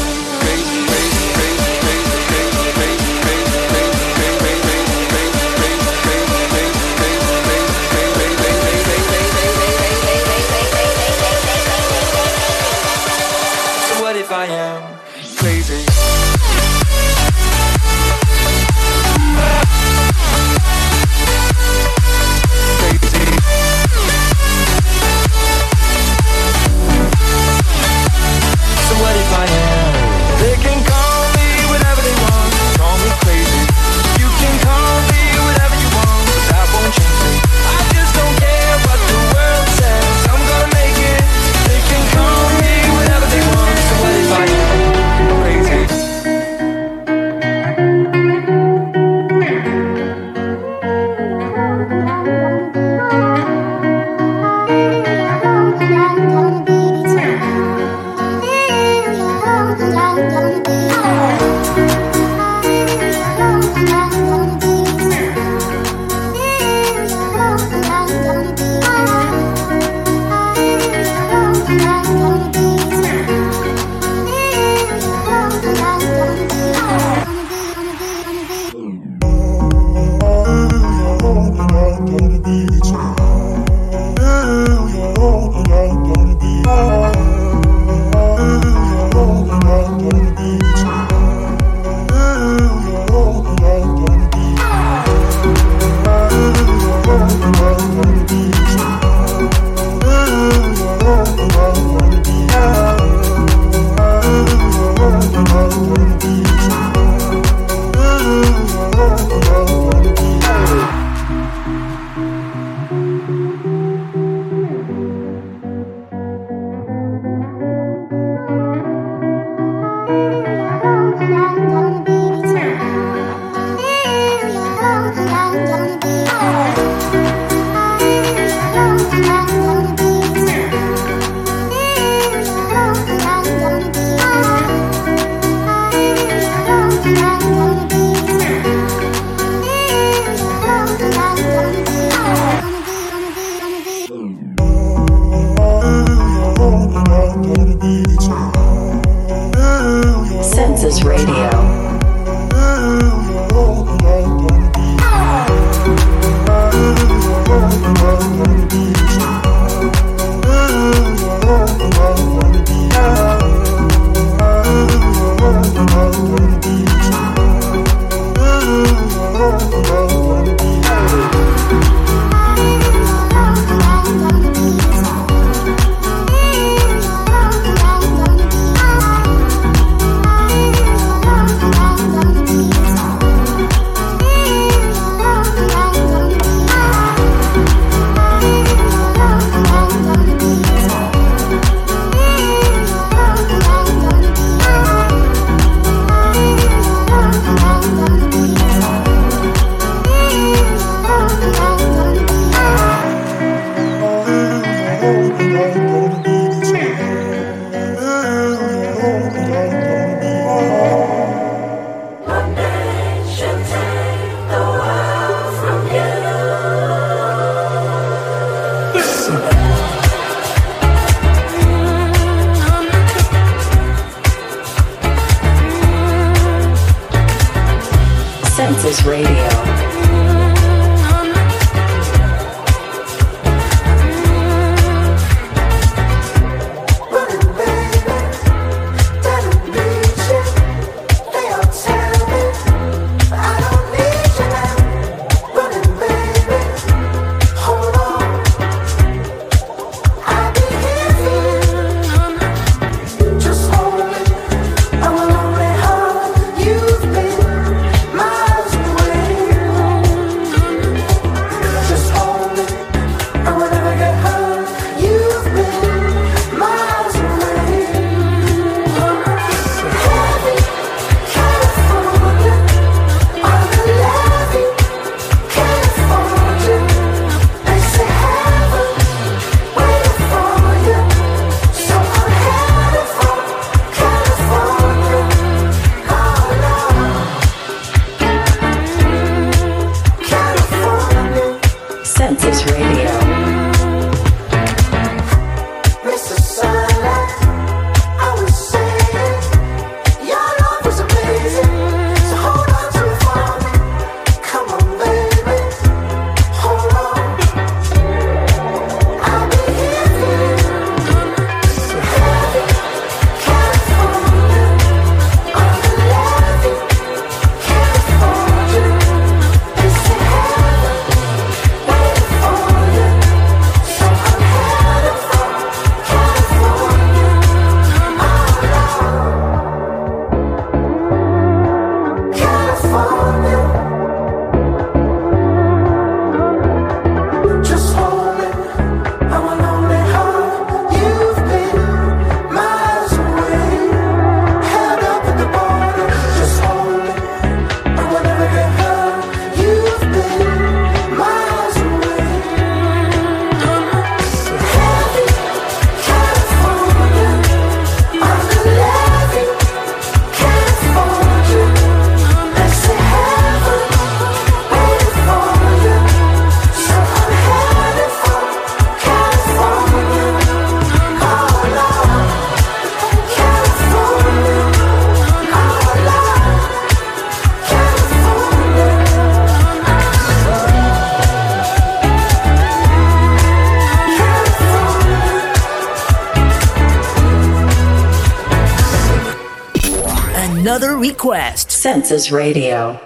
[391.83, 392.09] request.
[392.09, 393.00] Census Radio.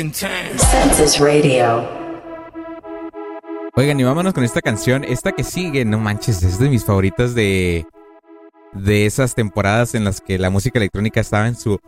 [0.00, 1.86] Census Radio.
[3.76, 5.04] Oigan, y vámonos con esta canción.
[5.04, 7.84] Esta que sigue, no manches, es de mis favoritas de,
[8.72, 11.78] de esas temporadas en las que la música electrónica estaba en su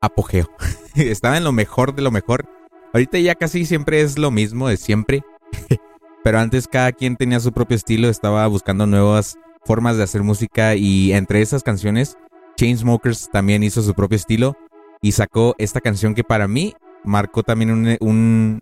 [0.00, 0.48] apogeo.
[0.94, 2.48] estaba en lo mejor de lo mejor.
[2.94, 5.24] Ahorita ya casi siempre es lo mismo de siempre.
[6.22, 10.76] Pero antes cada quien tenía su propio estilo, estaba buscando nuevas formas de hacer música
[10.76, 12.16] y entre esas canciones,
[12.56, 14.56] Chainsmokers también hizo su propio estilo
[15.02, 18.60] y sacó esta canción que para mí marcó también un,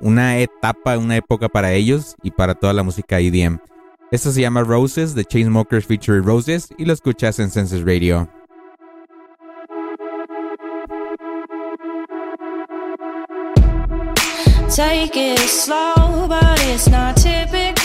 [0.00, 3.58] una etapa, una época para ellos y para toda la música EDM.
[4.10, 8.28] Esto se llama Roses de Chainsmokers featuring Roses y lo escuchas en Census Radio.
[14.74, 17.75] Take it slow, but it's not typical.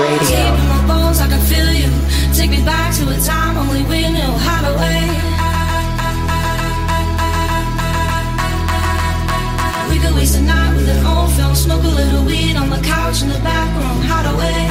[0.00, 0.54] Radio.
[0.70, 1.90] my bones, I can feel you.
[2.32, 5.10] Take me back to a time only we knew how to wait.
[9.90, 12.80] We could waste a night with an old film, smoke a little weed on the
[12.80, 14.67] couch in the back room, how to wait.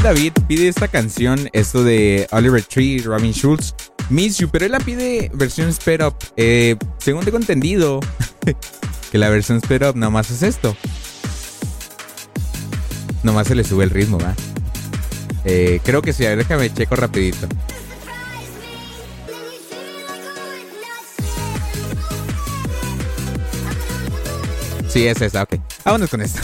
[0.00, 3.74] David pide esta canción, esto de Oliver Tree, Robin Schulz,
[4.10, 6.14] Miss You, pero él la pide versión Sped Up.
[6.36, 8.00] Eh, según tengo entendido,
[9.12, 10.76] que la versión Sped Up nomás es esto.
[13.22, 14.34] Nomás se le sube el ritmo, ¿va?
[15.44, 17.48] Eh, creo que sí, a ver, déjame checo rapidito.
[24.88, 25.54] Sí, es esa, ok.
[25.84, 26.40] Vámonos con esto.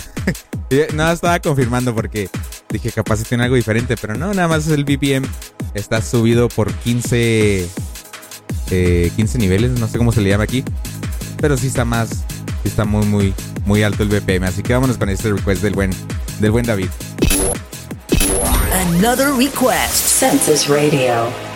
[0.94, 2.28] no estaba confirmando porque
[2.70, 5.26] dije capaz tiene algo diferente, pero no, nada más el BPM
[5.74, 7.68] está subido por 15,
[8.70, 10.64] eh, 15 niveles, no sé cómo se le llama aquí,
[11.40, 13.34] pero sí está más, sí está muy, muy,
[13.64, 14.44] muy alto el BPM.
[14.44, 15.90] Así que vámonos con este request del buen,
[16.40, 16.88] del buen David.
[18.72, 20.20] Another request.
[20.20, 21.47] Census Radio.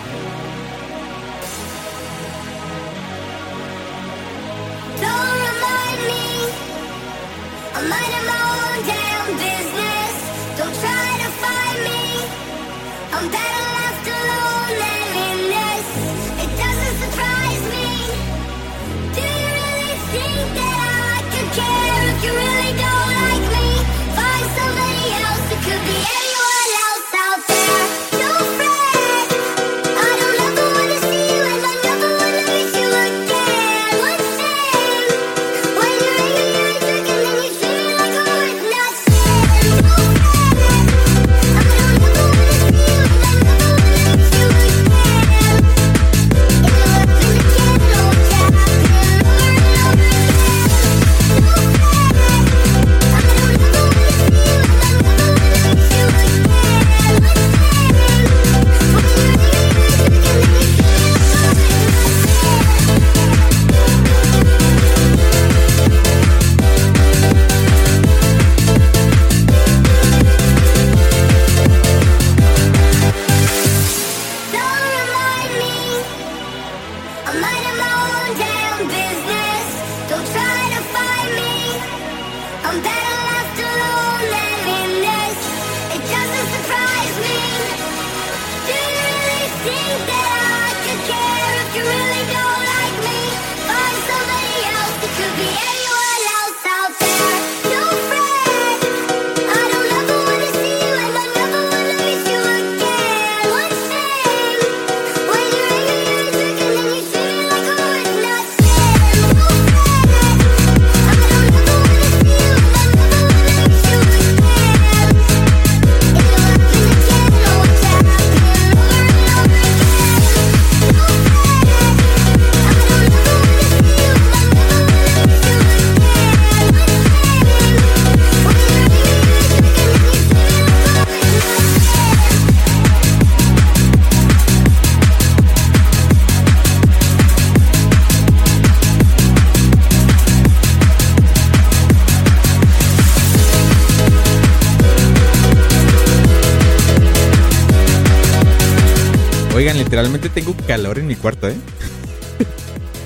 [150.31, 151.57] Tengo calor en mi cuarto, ¿eh?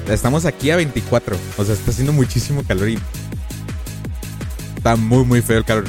[0.08, 1.36] Estamos aquí a 24.
[1.56, 2.98] O sea, está haciendo muchísimo calor y
[4.76, 5.84] está muy, muy feo el calor.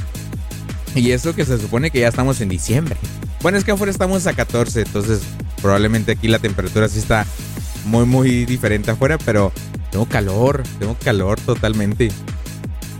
[0.95, 2.97] Y eso que se supone que ya estamos en diciembre.
[3.41, 5.21] Bueno, es que afuera estamos a 14, entonces
[5.61, 7.25] probablemente aquí la temperatura sí está
[7.85, 9.51] muy, muy diferente afuera, pero
[9.91, 12.09] tengo calor, tengo calor totalmente.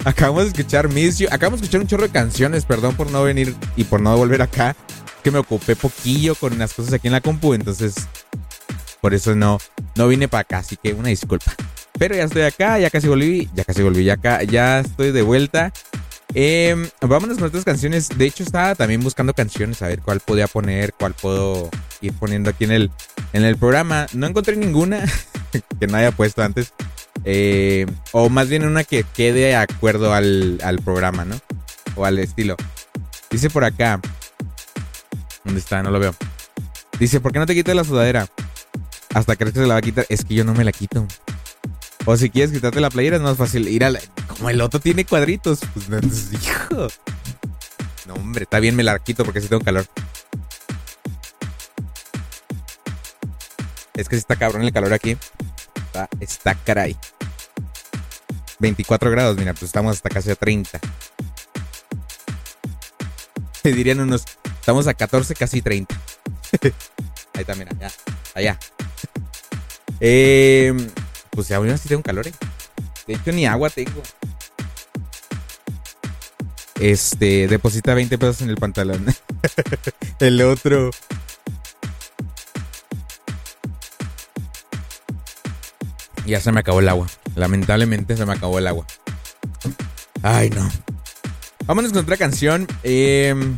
[0.05, 3.55] Acabamos de escuchar Miss acabamos de escuchar un chorro de canciones, perdón por no venir
[3.75, 4.75] y por no volver acá.
[5.23, 8.06] Que me ocupé poquillo con unas cosas aquí en la compu, entonces
[9.01, 9.59] por eso no,
[9.95, 11.53] no vine para acá, así que una disculpa.
[11.97, 15.21] Pero ya estoy acá, ya casi volví, ya casi volví, ya acá, ya estoy de
[15.21, 15.73] vuelta.
[16.33, 18.09] Em, vámonos con otras canciones.
[18.15, 21.69] De hecho, estaba también buscando canciones, a ver cuál podía poner, cuál puedo
[22.01, 22.91] ir poniendo aquí en el,
[23.33, 24.07] en el programa.
[24.13, 25.03] No encontré ninguna
[25.79, 26.73] que no haya puesto antes.
[27.25, 31.39] Eh, o más bien una que quede de acuerdo al, al programa, ¿no?
[31.95, 32.55] O al estilo.
[33.31, 33.99] Dice por acá.
[35.43, 35.81] ¿Dónde está?
[35.81, 36.13] No lo veo.
[36.99, 38.27] Dice, ¿por qué no te quitas la sudadera?
[39.18, 40.06] Hasta crees que se la va a quitar.
[40.10, 41.07] Es que yo no me la quito.
[42.06, 43.91] O si quieres quitarte la playera es más fácil ir a.
[44.27, 45.61] Como el otro tiene cuadritos.
[45.73, 46.88] Pues no, hijo.
[48.06, 49.88] No, hombre, está bien, me la quito porque sí tengo calor.
[53.95, 55.18] Es que sí está cabrón el calor aquí.
[55.88, 56.95] Está, está caray.
[58.60, 60.80] 24 grados, mira, pues estamos hasta casi a 30.
[63.64, 64.26] Te dirían unos...
[64.60, 65.95] Estamos a 14, casi 30.
[66.61, 66.72] Ahí
[67.34, 67.91] está, mira, allá.
[68.35, 68.60] Allá.
[69.99, 70.73] Eh,
[71.31, 72.33] pues aún así tengo calor, eh.
[73.07, 74.01] De hecho, ni agua tengo.
[76.79, 79.05] este, deposita 20 pesos en el pantalón.
[80.19, 80.91] el otro.
[86.25, 87.07] Ya se me acabó el agua.
[87.35, 88.85] Lamentablemente se me acabó el agua.
[90.23, 90.69] Ay, no.
[91.65, 92.67] Vámonos con otra canción.
[92.83, 93.57] Em,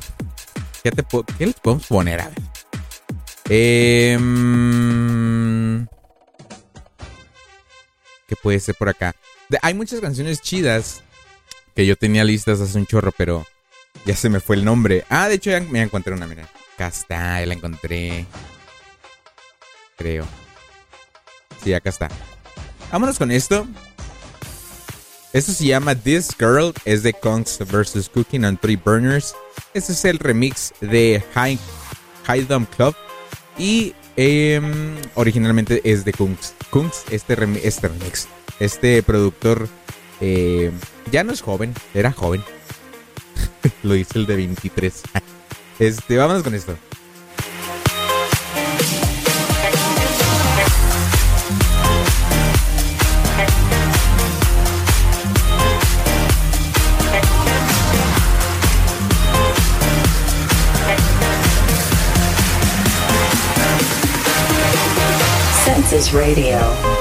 [0.84, 0.92] ¿qué,
[1.38, 2.22] ¿Qué les podemos poner?
[2.22, 2.38] A ver.
[3.50, 5.09] Em,
[8.30, 9.16] ¿Qué puede ser por acá?
[9.64, 11.02] Hay muchas canciones chidas
[11.76, 13.44] que yo tenía listas hace un chorro, pero
[14.06, 15.04] ya se me fue el nombre.
[15.10, 16.48] Ah, de hecho ya me encontré una, mira.
[16.76, 18.28] Acá está, ya la encontré.
[19.98, 20.28] Creo.
[21.64, 22.08] Sí, acá está.
[22.92, 23.68] Vámonos con esto.
[25.34, 28.10] Esto se llama This Girl, es de Kongs vs.
[28.10, 29.34] Cooking on Three Burners.
[29.74, 31.58] Este es el remix de High,
[32.26, 32.48] High
[32.78, 32.96] Club.
[33.58, 36.54] Y em, originalmente es de Kungs.
[36.70, 38.28] Kungs, este, remi- este remix.
[38.60, 39.68] Este productor
[40.22, 40.72] eh,
[41.12, 42.44] ya no es joven, era joven.
[43.84, 45.02] Lo hizo el de 23.
[45.80, 46.78] Este, vámonos con esto.
[66.00, 66.99] Census Radio.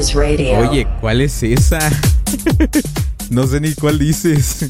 [0.00, 1.78] Oye, ¿cuál es esa?
[3.30, 4.66] no sé ni cuál dices.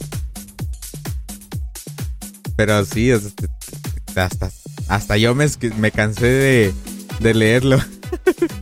[2.56, 3.12] Pero sí,
[4.16, 4.50] hasta,
[4.88, 5.46] hasta yo me,
[5.78, 6.74] me cansé de,
[7.20, 7.78] de leerlo.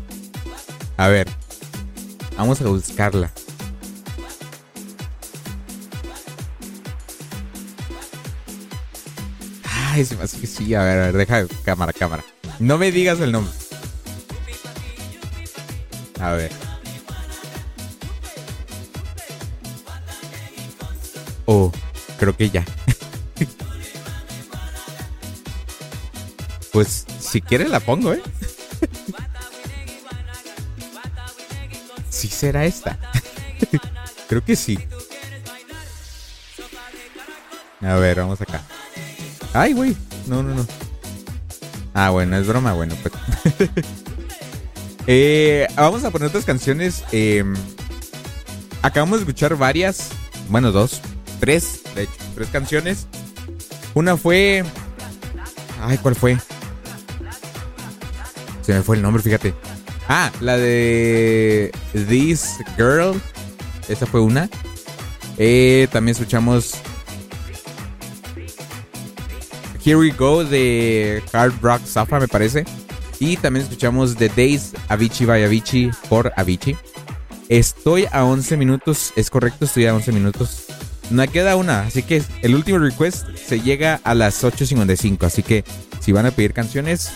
[0.98, 1.26] A ver,
[2.36, 3.30] vamos a buscarla.
[9.64, 10.74] Ay, se me hace que sí.
[10.74, 12.24] A ver, a ver, deja cámara, cámara.
[12.58, 13.54] No me digas el nombre.
[16.20, 16.50] A ver.
[21.46, 21.72] Oh,
[22.18, 22.64] creo que ya.
[26.72, 28.22] pues si quiere la pongo, ¿eh?
[32.10, 32.98] sí será esta.
[34.28, 34.78] creo que sí.
[37.80, 38.60] A ver, vamos acá.
[39.54, 39.96] Ay, güey.
[40.26, 40.66] No, no, no.
[41.94, 42.74] Ah, bueno, es broma.
[42.74, 43.14] Bueno, pues.
[45.10, 47.02] Eh, vamos a poner otras canciones.
[47.12, 47.42] eh,
[48.82, 50.10] acabamos de escuchar varias.
[50.50, 51.00] Bueno, dos.
[51.40, 52.12] Tres, de hecho.
[52.34, 53.06] Tres canciones.
[53.94, 54.62] Una fue.
[55.82, 56.36] Ay, ¿cuál fue?
[58.60, 59.54] Se me fue el nombre, fíjate.
[60.10, 63.18] Ah, la de This Girl.
[63.88, 64.50] Esa fue una.
[65.38, 66.74] Eh, también escuchamos
[69.82, 72.66] Here We Go de Hard Rock Safa, me parece.
[73.20, 76.76] Y también escuchamos The Days Avicii by Avicii por Avicii.
[77.48, 80.66] Estoy a 11 minutos, es correcto, estoy a 11 minutos.
[81.10, 85.24] No queda una, así que el último request se llega a las 8.55.
[85.24, 85.64] Así que
[86.00, 87.10] si van a pedir canciones,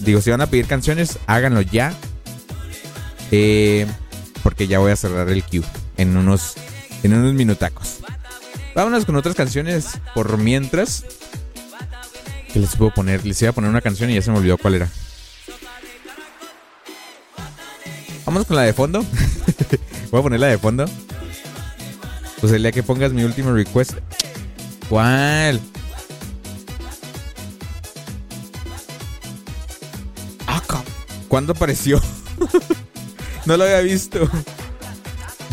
[0.00, 1.94] digo, si van a pedir canciones, háganlo ya.
[3.30, 3.86] Eh,
[4.42, 5.64] porque ya voy a cerrar el queue
[5.96, 6.54] en unos,
[7.02, 7.98] en unos minutacos.
[8.74, 11.04] Vámonos con otras canciones por mientras.
[12.52, 13.24] ¿Qué les puedo poner?
[13.24, 14.88] Les iba a poner una canción y ya se me olvidó cuál era.
[18.26, 19.04] Vamos con la de fondo.
[20.10, 20.84] Voy a poner la de fondo.
[22.40, 23.94] Pues el día que pongas mi último request.
[24.88, 25.60] ¿Cuál?
[30.46, 30.62] Ah,
[31.28, 32.00] ¿Cuándo apareció?
[33.46, 34.28] no lo había visto.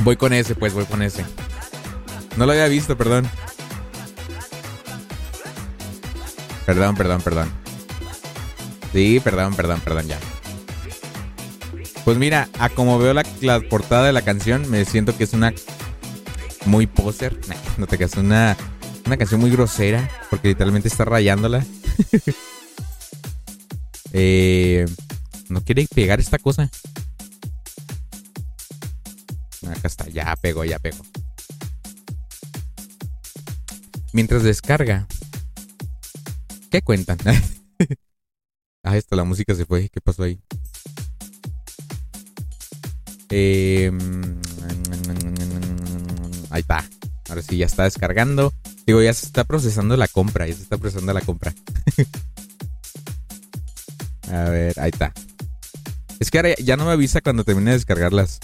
[0.03, 1.25] Voy con ese, pues, voy con ese.
[2.35, 3.29] No lo había visto, perdón.
[6.67, 7.49] Perdón, perdón, perdón.
[8.91, 10.19] Sí, perdón, perdón, perdón, ya.
[12.03, 13.23] Pues mira, a como veo la,
[13.69, 15.53] portada de la canción, me siento que es una
[16.65, 17.39] muy poser.
[17.77, 18.57] No te creas, una,
[19.05, 21.65] una canción muy grosera, porque literalmente está rayándola.
[24.11, 24.85] eh,
[25.47, 26.69] no quiere pegar esta cosa.
[29.69, 31.05] Acá está, ya pegó, ya pegó.
[34.11, 35.07] Mientras descarga.
[36.69, 37.17] ¿Qué cuentan?
[38.83, 39.87] ah, esta la música se fue.
[39.89, 40.39] ¿Qué pasó ahí?
[43.29, 44.01] Em,
[46.49, 46.85] ahí está.
[47.29, 48.53] Ahora sí, ya está descargando.
[48.85, 50.47] Digo, ya se está procesando la compra.
[50.47, 51.53] Ya se está procesando la compra.
[54.31, 55.13] A ver, ahí está.
[56.19, 58.39] Es que ahora ya no me avisa cuando termine de descargarlas.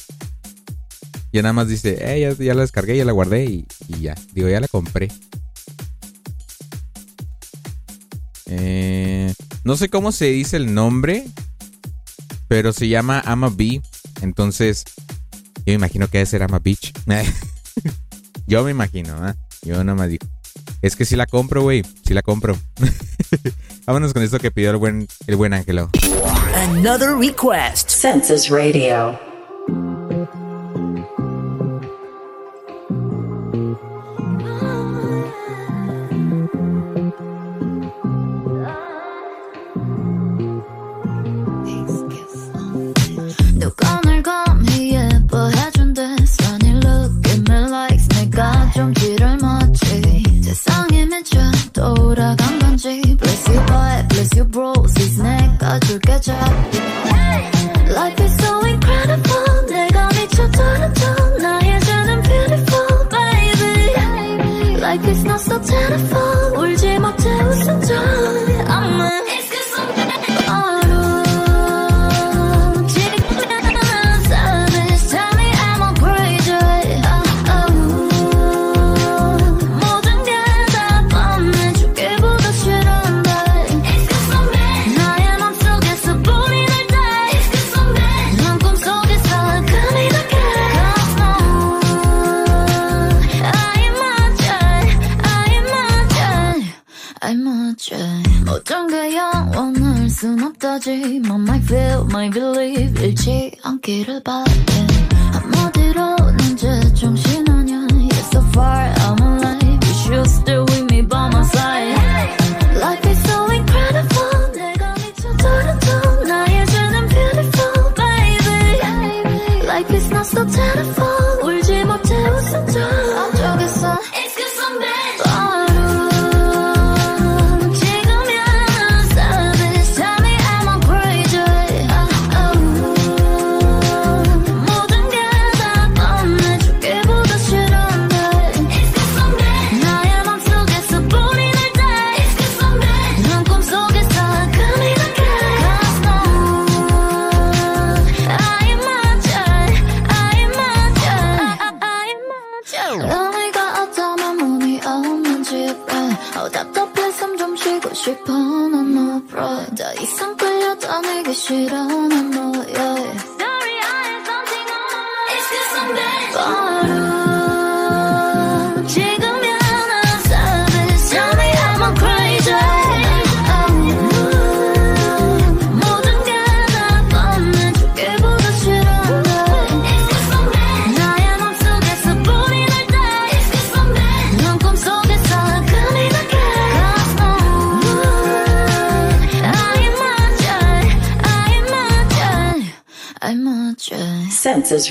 [1.34, 3.68] Ya nada más dice, eh, ya, la descargué, ya la guardé y
[4.00, 4.16] ya.
[4.34, 5.10] Digo, ya la compré.
[8.48, 9.34] Eh,
[9.64, 11.26] no sé cómo se dice el nombre,
[12.48, 13.82] pero se llama Ama Bee.
[14.22, 14.84] Entonces,
[15.58, 16.94] yo me imagino que debe ser Ama Beach.
[18.48, 19.34] yo me imagino, ¿eh?
[19.62, 20.28] Yo no me digo.
[20.82, 21.84] Es que si la compro, güey.
[22.06, 22.58] Si la compro.
[23.86, 25.90] Vámonos con esto que pidió el buen, el buen Ángelo.
[26.54, 27.90] Another request.
[27.90, 29.33] Census Radio.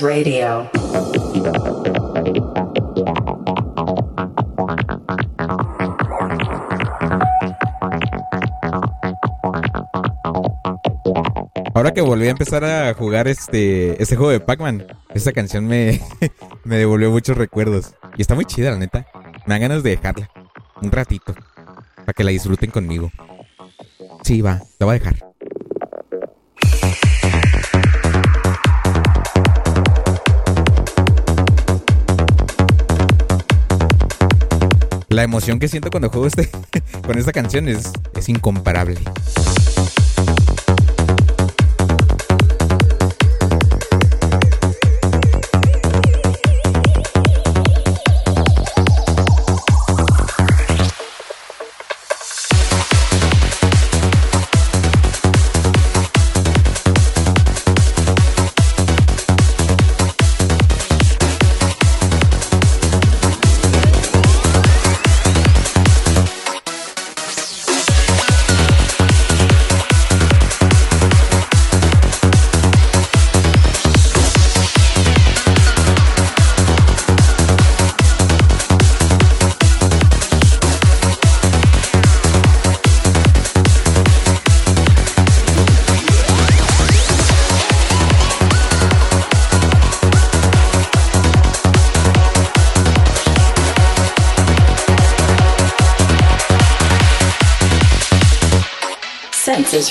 [0.03, 0.69] Radio.
[11.73, 16.01] Ahora que volví a empezar a jugar este, este juego de Pac-Man, esta canción me,
[16.65, 17.93] me devolvió muchos recuerdos.
[18.17, 19.07] Y está muy chida, la neta.
[19.45, 20.29] Me dan ganas de dejarla.
[20.81, 21.33] Un ratito.
[21.95, 23.09] Para que la disfruten conmigo.
[24.23, 25.22] Sí, va, la voy a dejar.
[35.23, 36.49] la emoción que siento cuando juego este,
[37.05, 38.99] con esta canción es, es incomparable.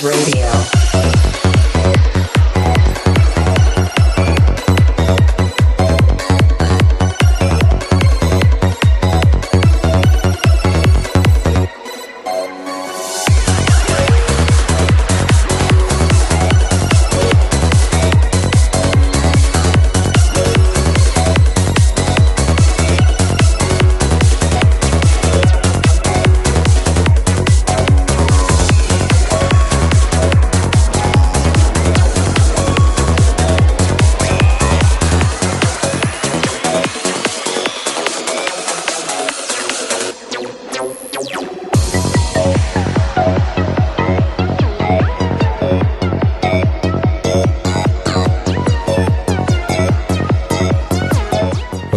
[0.02, 0.41] Radio.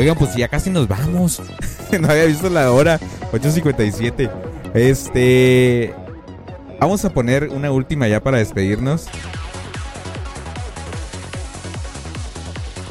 [0.06, 1.42] Oigan, pues ya casi nos vamos.
[2.00, 3.00] no había visto la hora.
[3.32, 4.30] 8.57.
[4.76, 5.96] Este.
[6.80, 9.08] Vamos a poner una última ya para despedirnos.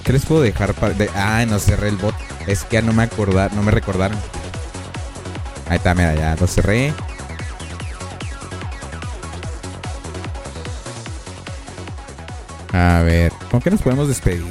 [0.03, 0.95] ¿Qué les puedo dejar para.?
[0.95, 2.17] de- Ah, no cerré el bot.
[2.49, 4.19] Es que ya no me acordar, no me recordaron.
[5.69, 6.93] Ahí está, mira, ya lo cerré.
[12.73, 14.43] A ver, ¿con qué nos podemos despedir?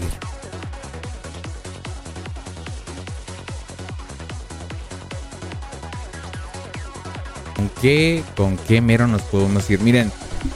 [8.37, 9.81] Con qué mero nos podemos ir?
[9.81, 10.09] Miren,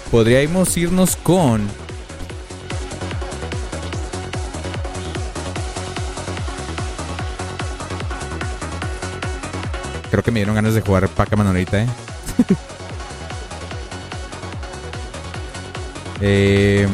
[0.09, 1.67] podríamos irnos con.
[10.09, 11.87] Creo que me dieron ganas de jugar Pac-Man ahorita, ¿eh?
[16.21, 16.87] eh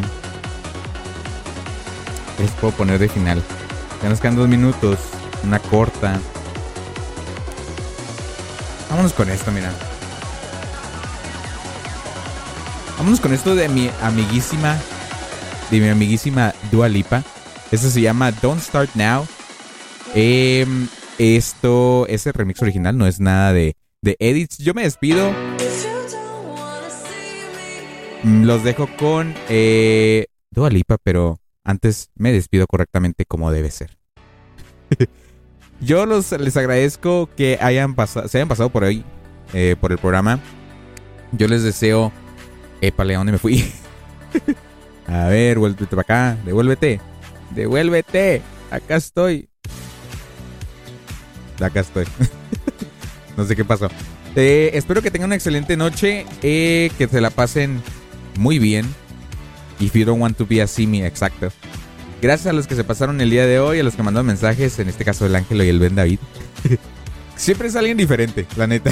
[2.37, 3.43] ¿Qué les puedo poner de final?
[4.01, 4.97] Ya nos quedan dos minutos.
[5.43, 6.19] Una corta.
[8.89, 9.71] Vámonos con esto, mira.
[13.03, 14.79] Vámonos con esto de mi amiguísima.
[15.69, 17.21] De mi amiguísima Dua Lipa.
[17.69, 19.27] Esto se llama Don't Start Now.
[20.15, 24.57] Em, esto es el remix original, no es nada de, de edits.
[24.57, 25.33] Yo me despido.
[28.23, 33.97] Mm, Los dejo con eh, Dua Lipa, pero antes me despido correctamente como debe ser.
[35.81, 39.03] Yo los, les agradezco que hayan se hayan pasado por hoy,
[39.53, 40.39] eh, por el programa.
[41.33, 42.13] Yo les deseo.
[42.83, 43.63] Épale, ¿a dónde me fui?
[45.07, 46.37] A ver, vuélvete para acá.
[46.43, 46.99] Devuélvete.
[47.51, 48.41] Devuélvete.
[48.69, 49.47] Acá estoy.
[51.61, 52.05] Acá estoy.
[53.37, 53.87] no sé qué pasó.
[54.35, 56.25] Eh, espero que tengan una excelente noche.
[56.41, 57.81] eh, que se la pasen
[58.37, 58.85] muy bien.
[59.79, 61.53] If you don't want to be a simi, exacto.
[62.21, 64.77] Gracias a los que se pasaron el día de hoy, a los que mandaron mensajes,
[64.79, 66.19] en este caso el Ángelo y el Ben David.
[67.37, 68.91] Siempre es alguien diferente, la neta.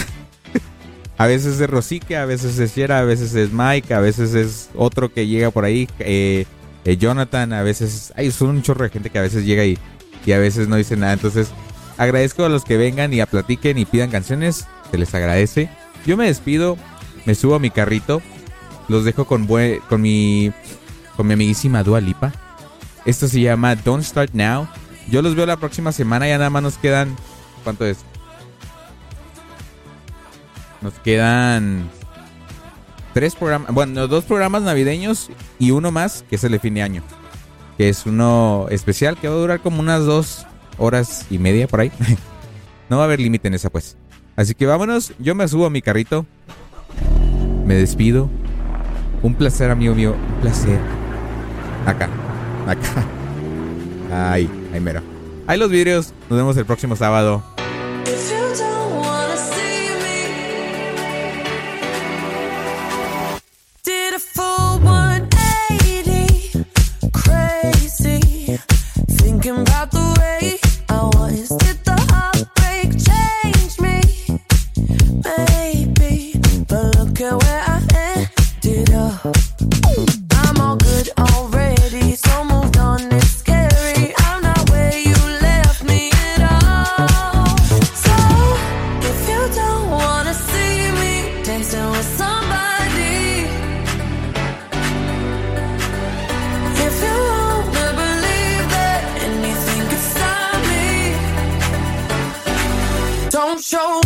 [1.22, 4.72] A veces es Rosique, a veces es Shera, a veces es Mike, a veces es
[4.74, 6.46] otro que llega por ahí, eh,
[6.84, 8.12] eh, Jonathan, a veces...
[8.16, 9.78] Hay un chorro de gente que a veces llega y,
[10.26, 11.14] y a veces no dice nada.
[11.14, 11.50] Entonces,
[12.00, 14.66] agradezco a los que vengan y a y pidan canciones.
[14.90, 15.70] Se les agradece.
[16.08, 16.76] Yo me despido,
[17.26, 18.20] me subo a mi carrito,
[18.88, 19.48] los dejo con,
[19.88, 20.52] con mi
[21.16, 22.34] con mi amiguísima Dua Lipa.
[23.06, 24.68] Esto se llama Don't Start Now.
[25.08, 26.28] Yo los veo la próxima semana.
[26.28, 27.16] Ya nada más nos quedan.
[27.64, 28.00] ¿Cuánto es?
[30.82, 31.90] Nos quedan
[33.14, 33.74] tres programas.
[33.74, 35.30] Bueno, dos programas navideños
[35.60, 37.04] y uno más que es el de fin de año.
[37.78, 40.46] Que es uno especial que va a durar como unas dos
[40.78, 41.92] horas y media por ahí.
[42.90, 43.96] no va a haber límite en esa, pues.
[44.36, 45.14] Así que vámonos.
[45.20, 46.26] Yo me subo a mi carrito.
[47.66, 48.30] Me despido.
[49.22, 50.16] Un placer, amigo mío.
[50.36, 50.80] Un placer.
[51.86, 52.10] Acá.
[52.68, 53.06] Acá.
[54.32, 54.50] Ahí.
[54.74, 55.02] Ahí mero.
[55.48, 56.14] Ahí los vidrios.
[56.30, 57.44] Nos vemos el próximo sábado.
[103.72, 104.01] Show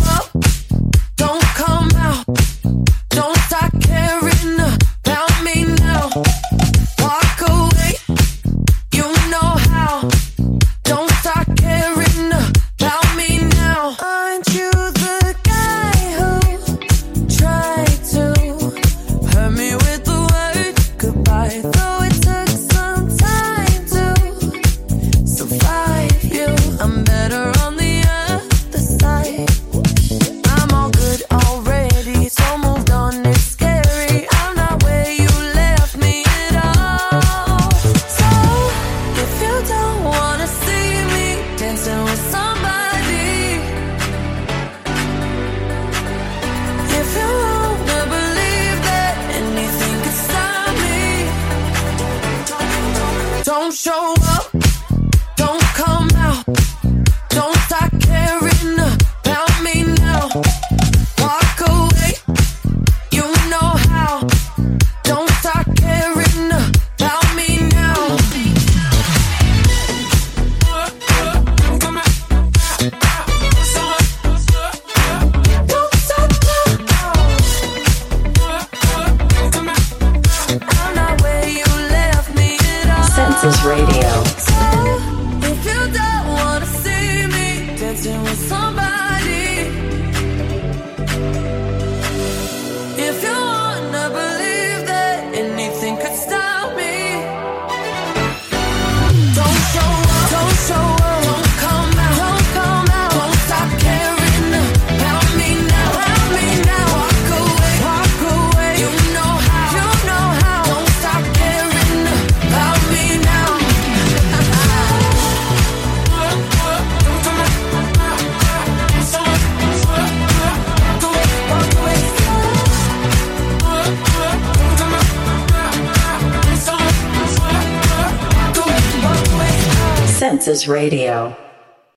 [130.55, 131.44] Senses Radio.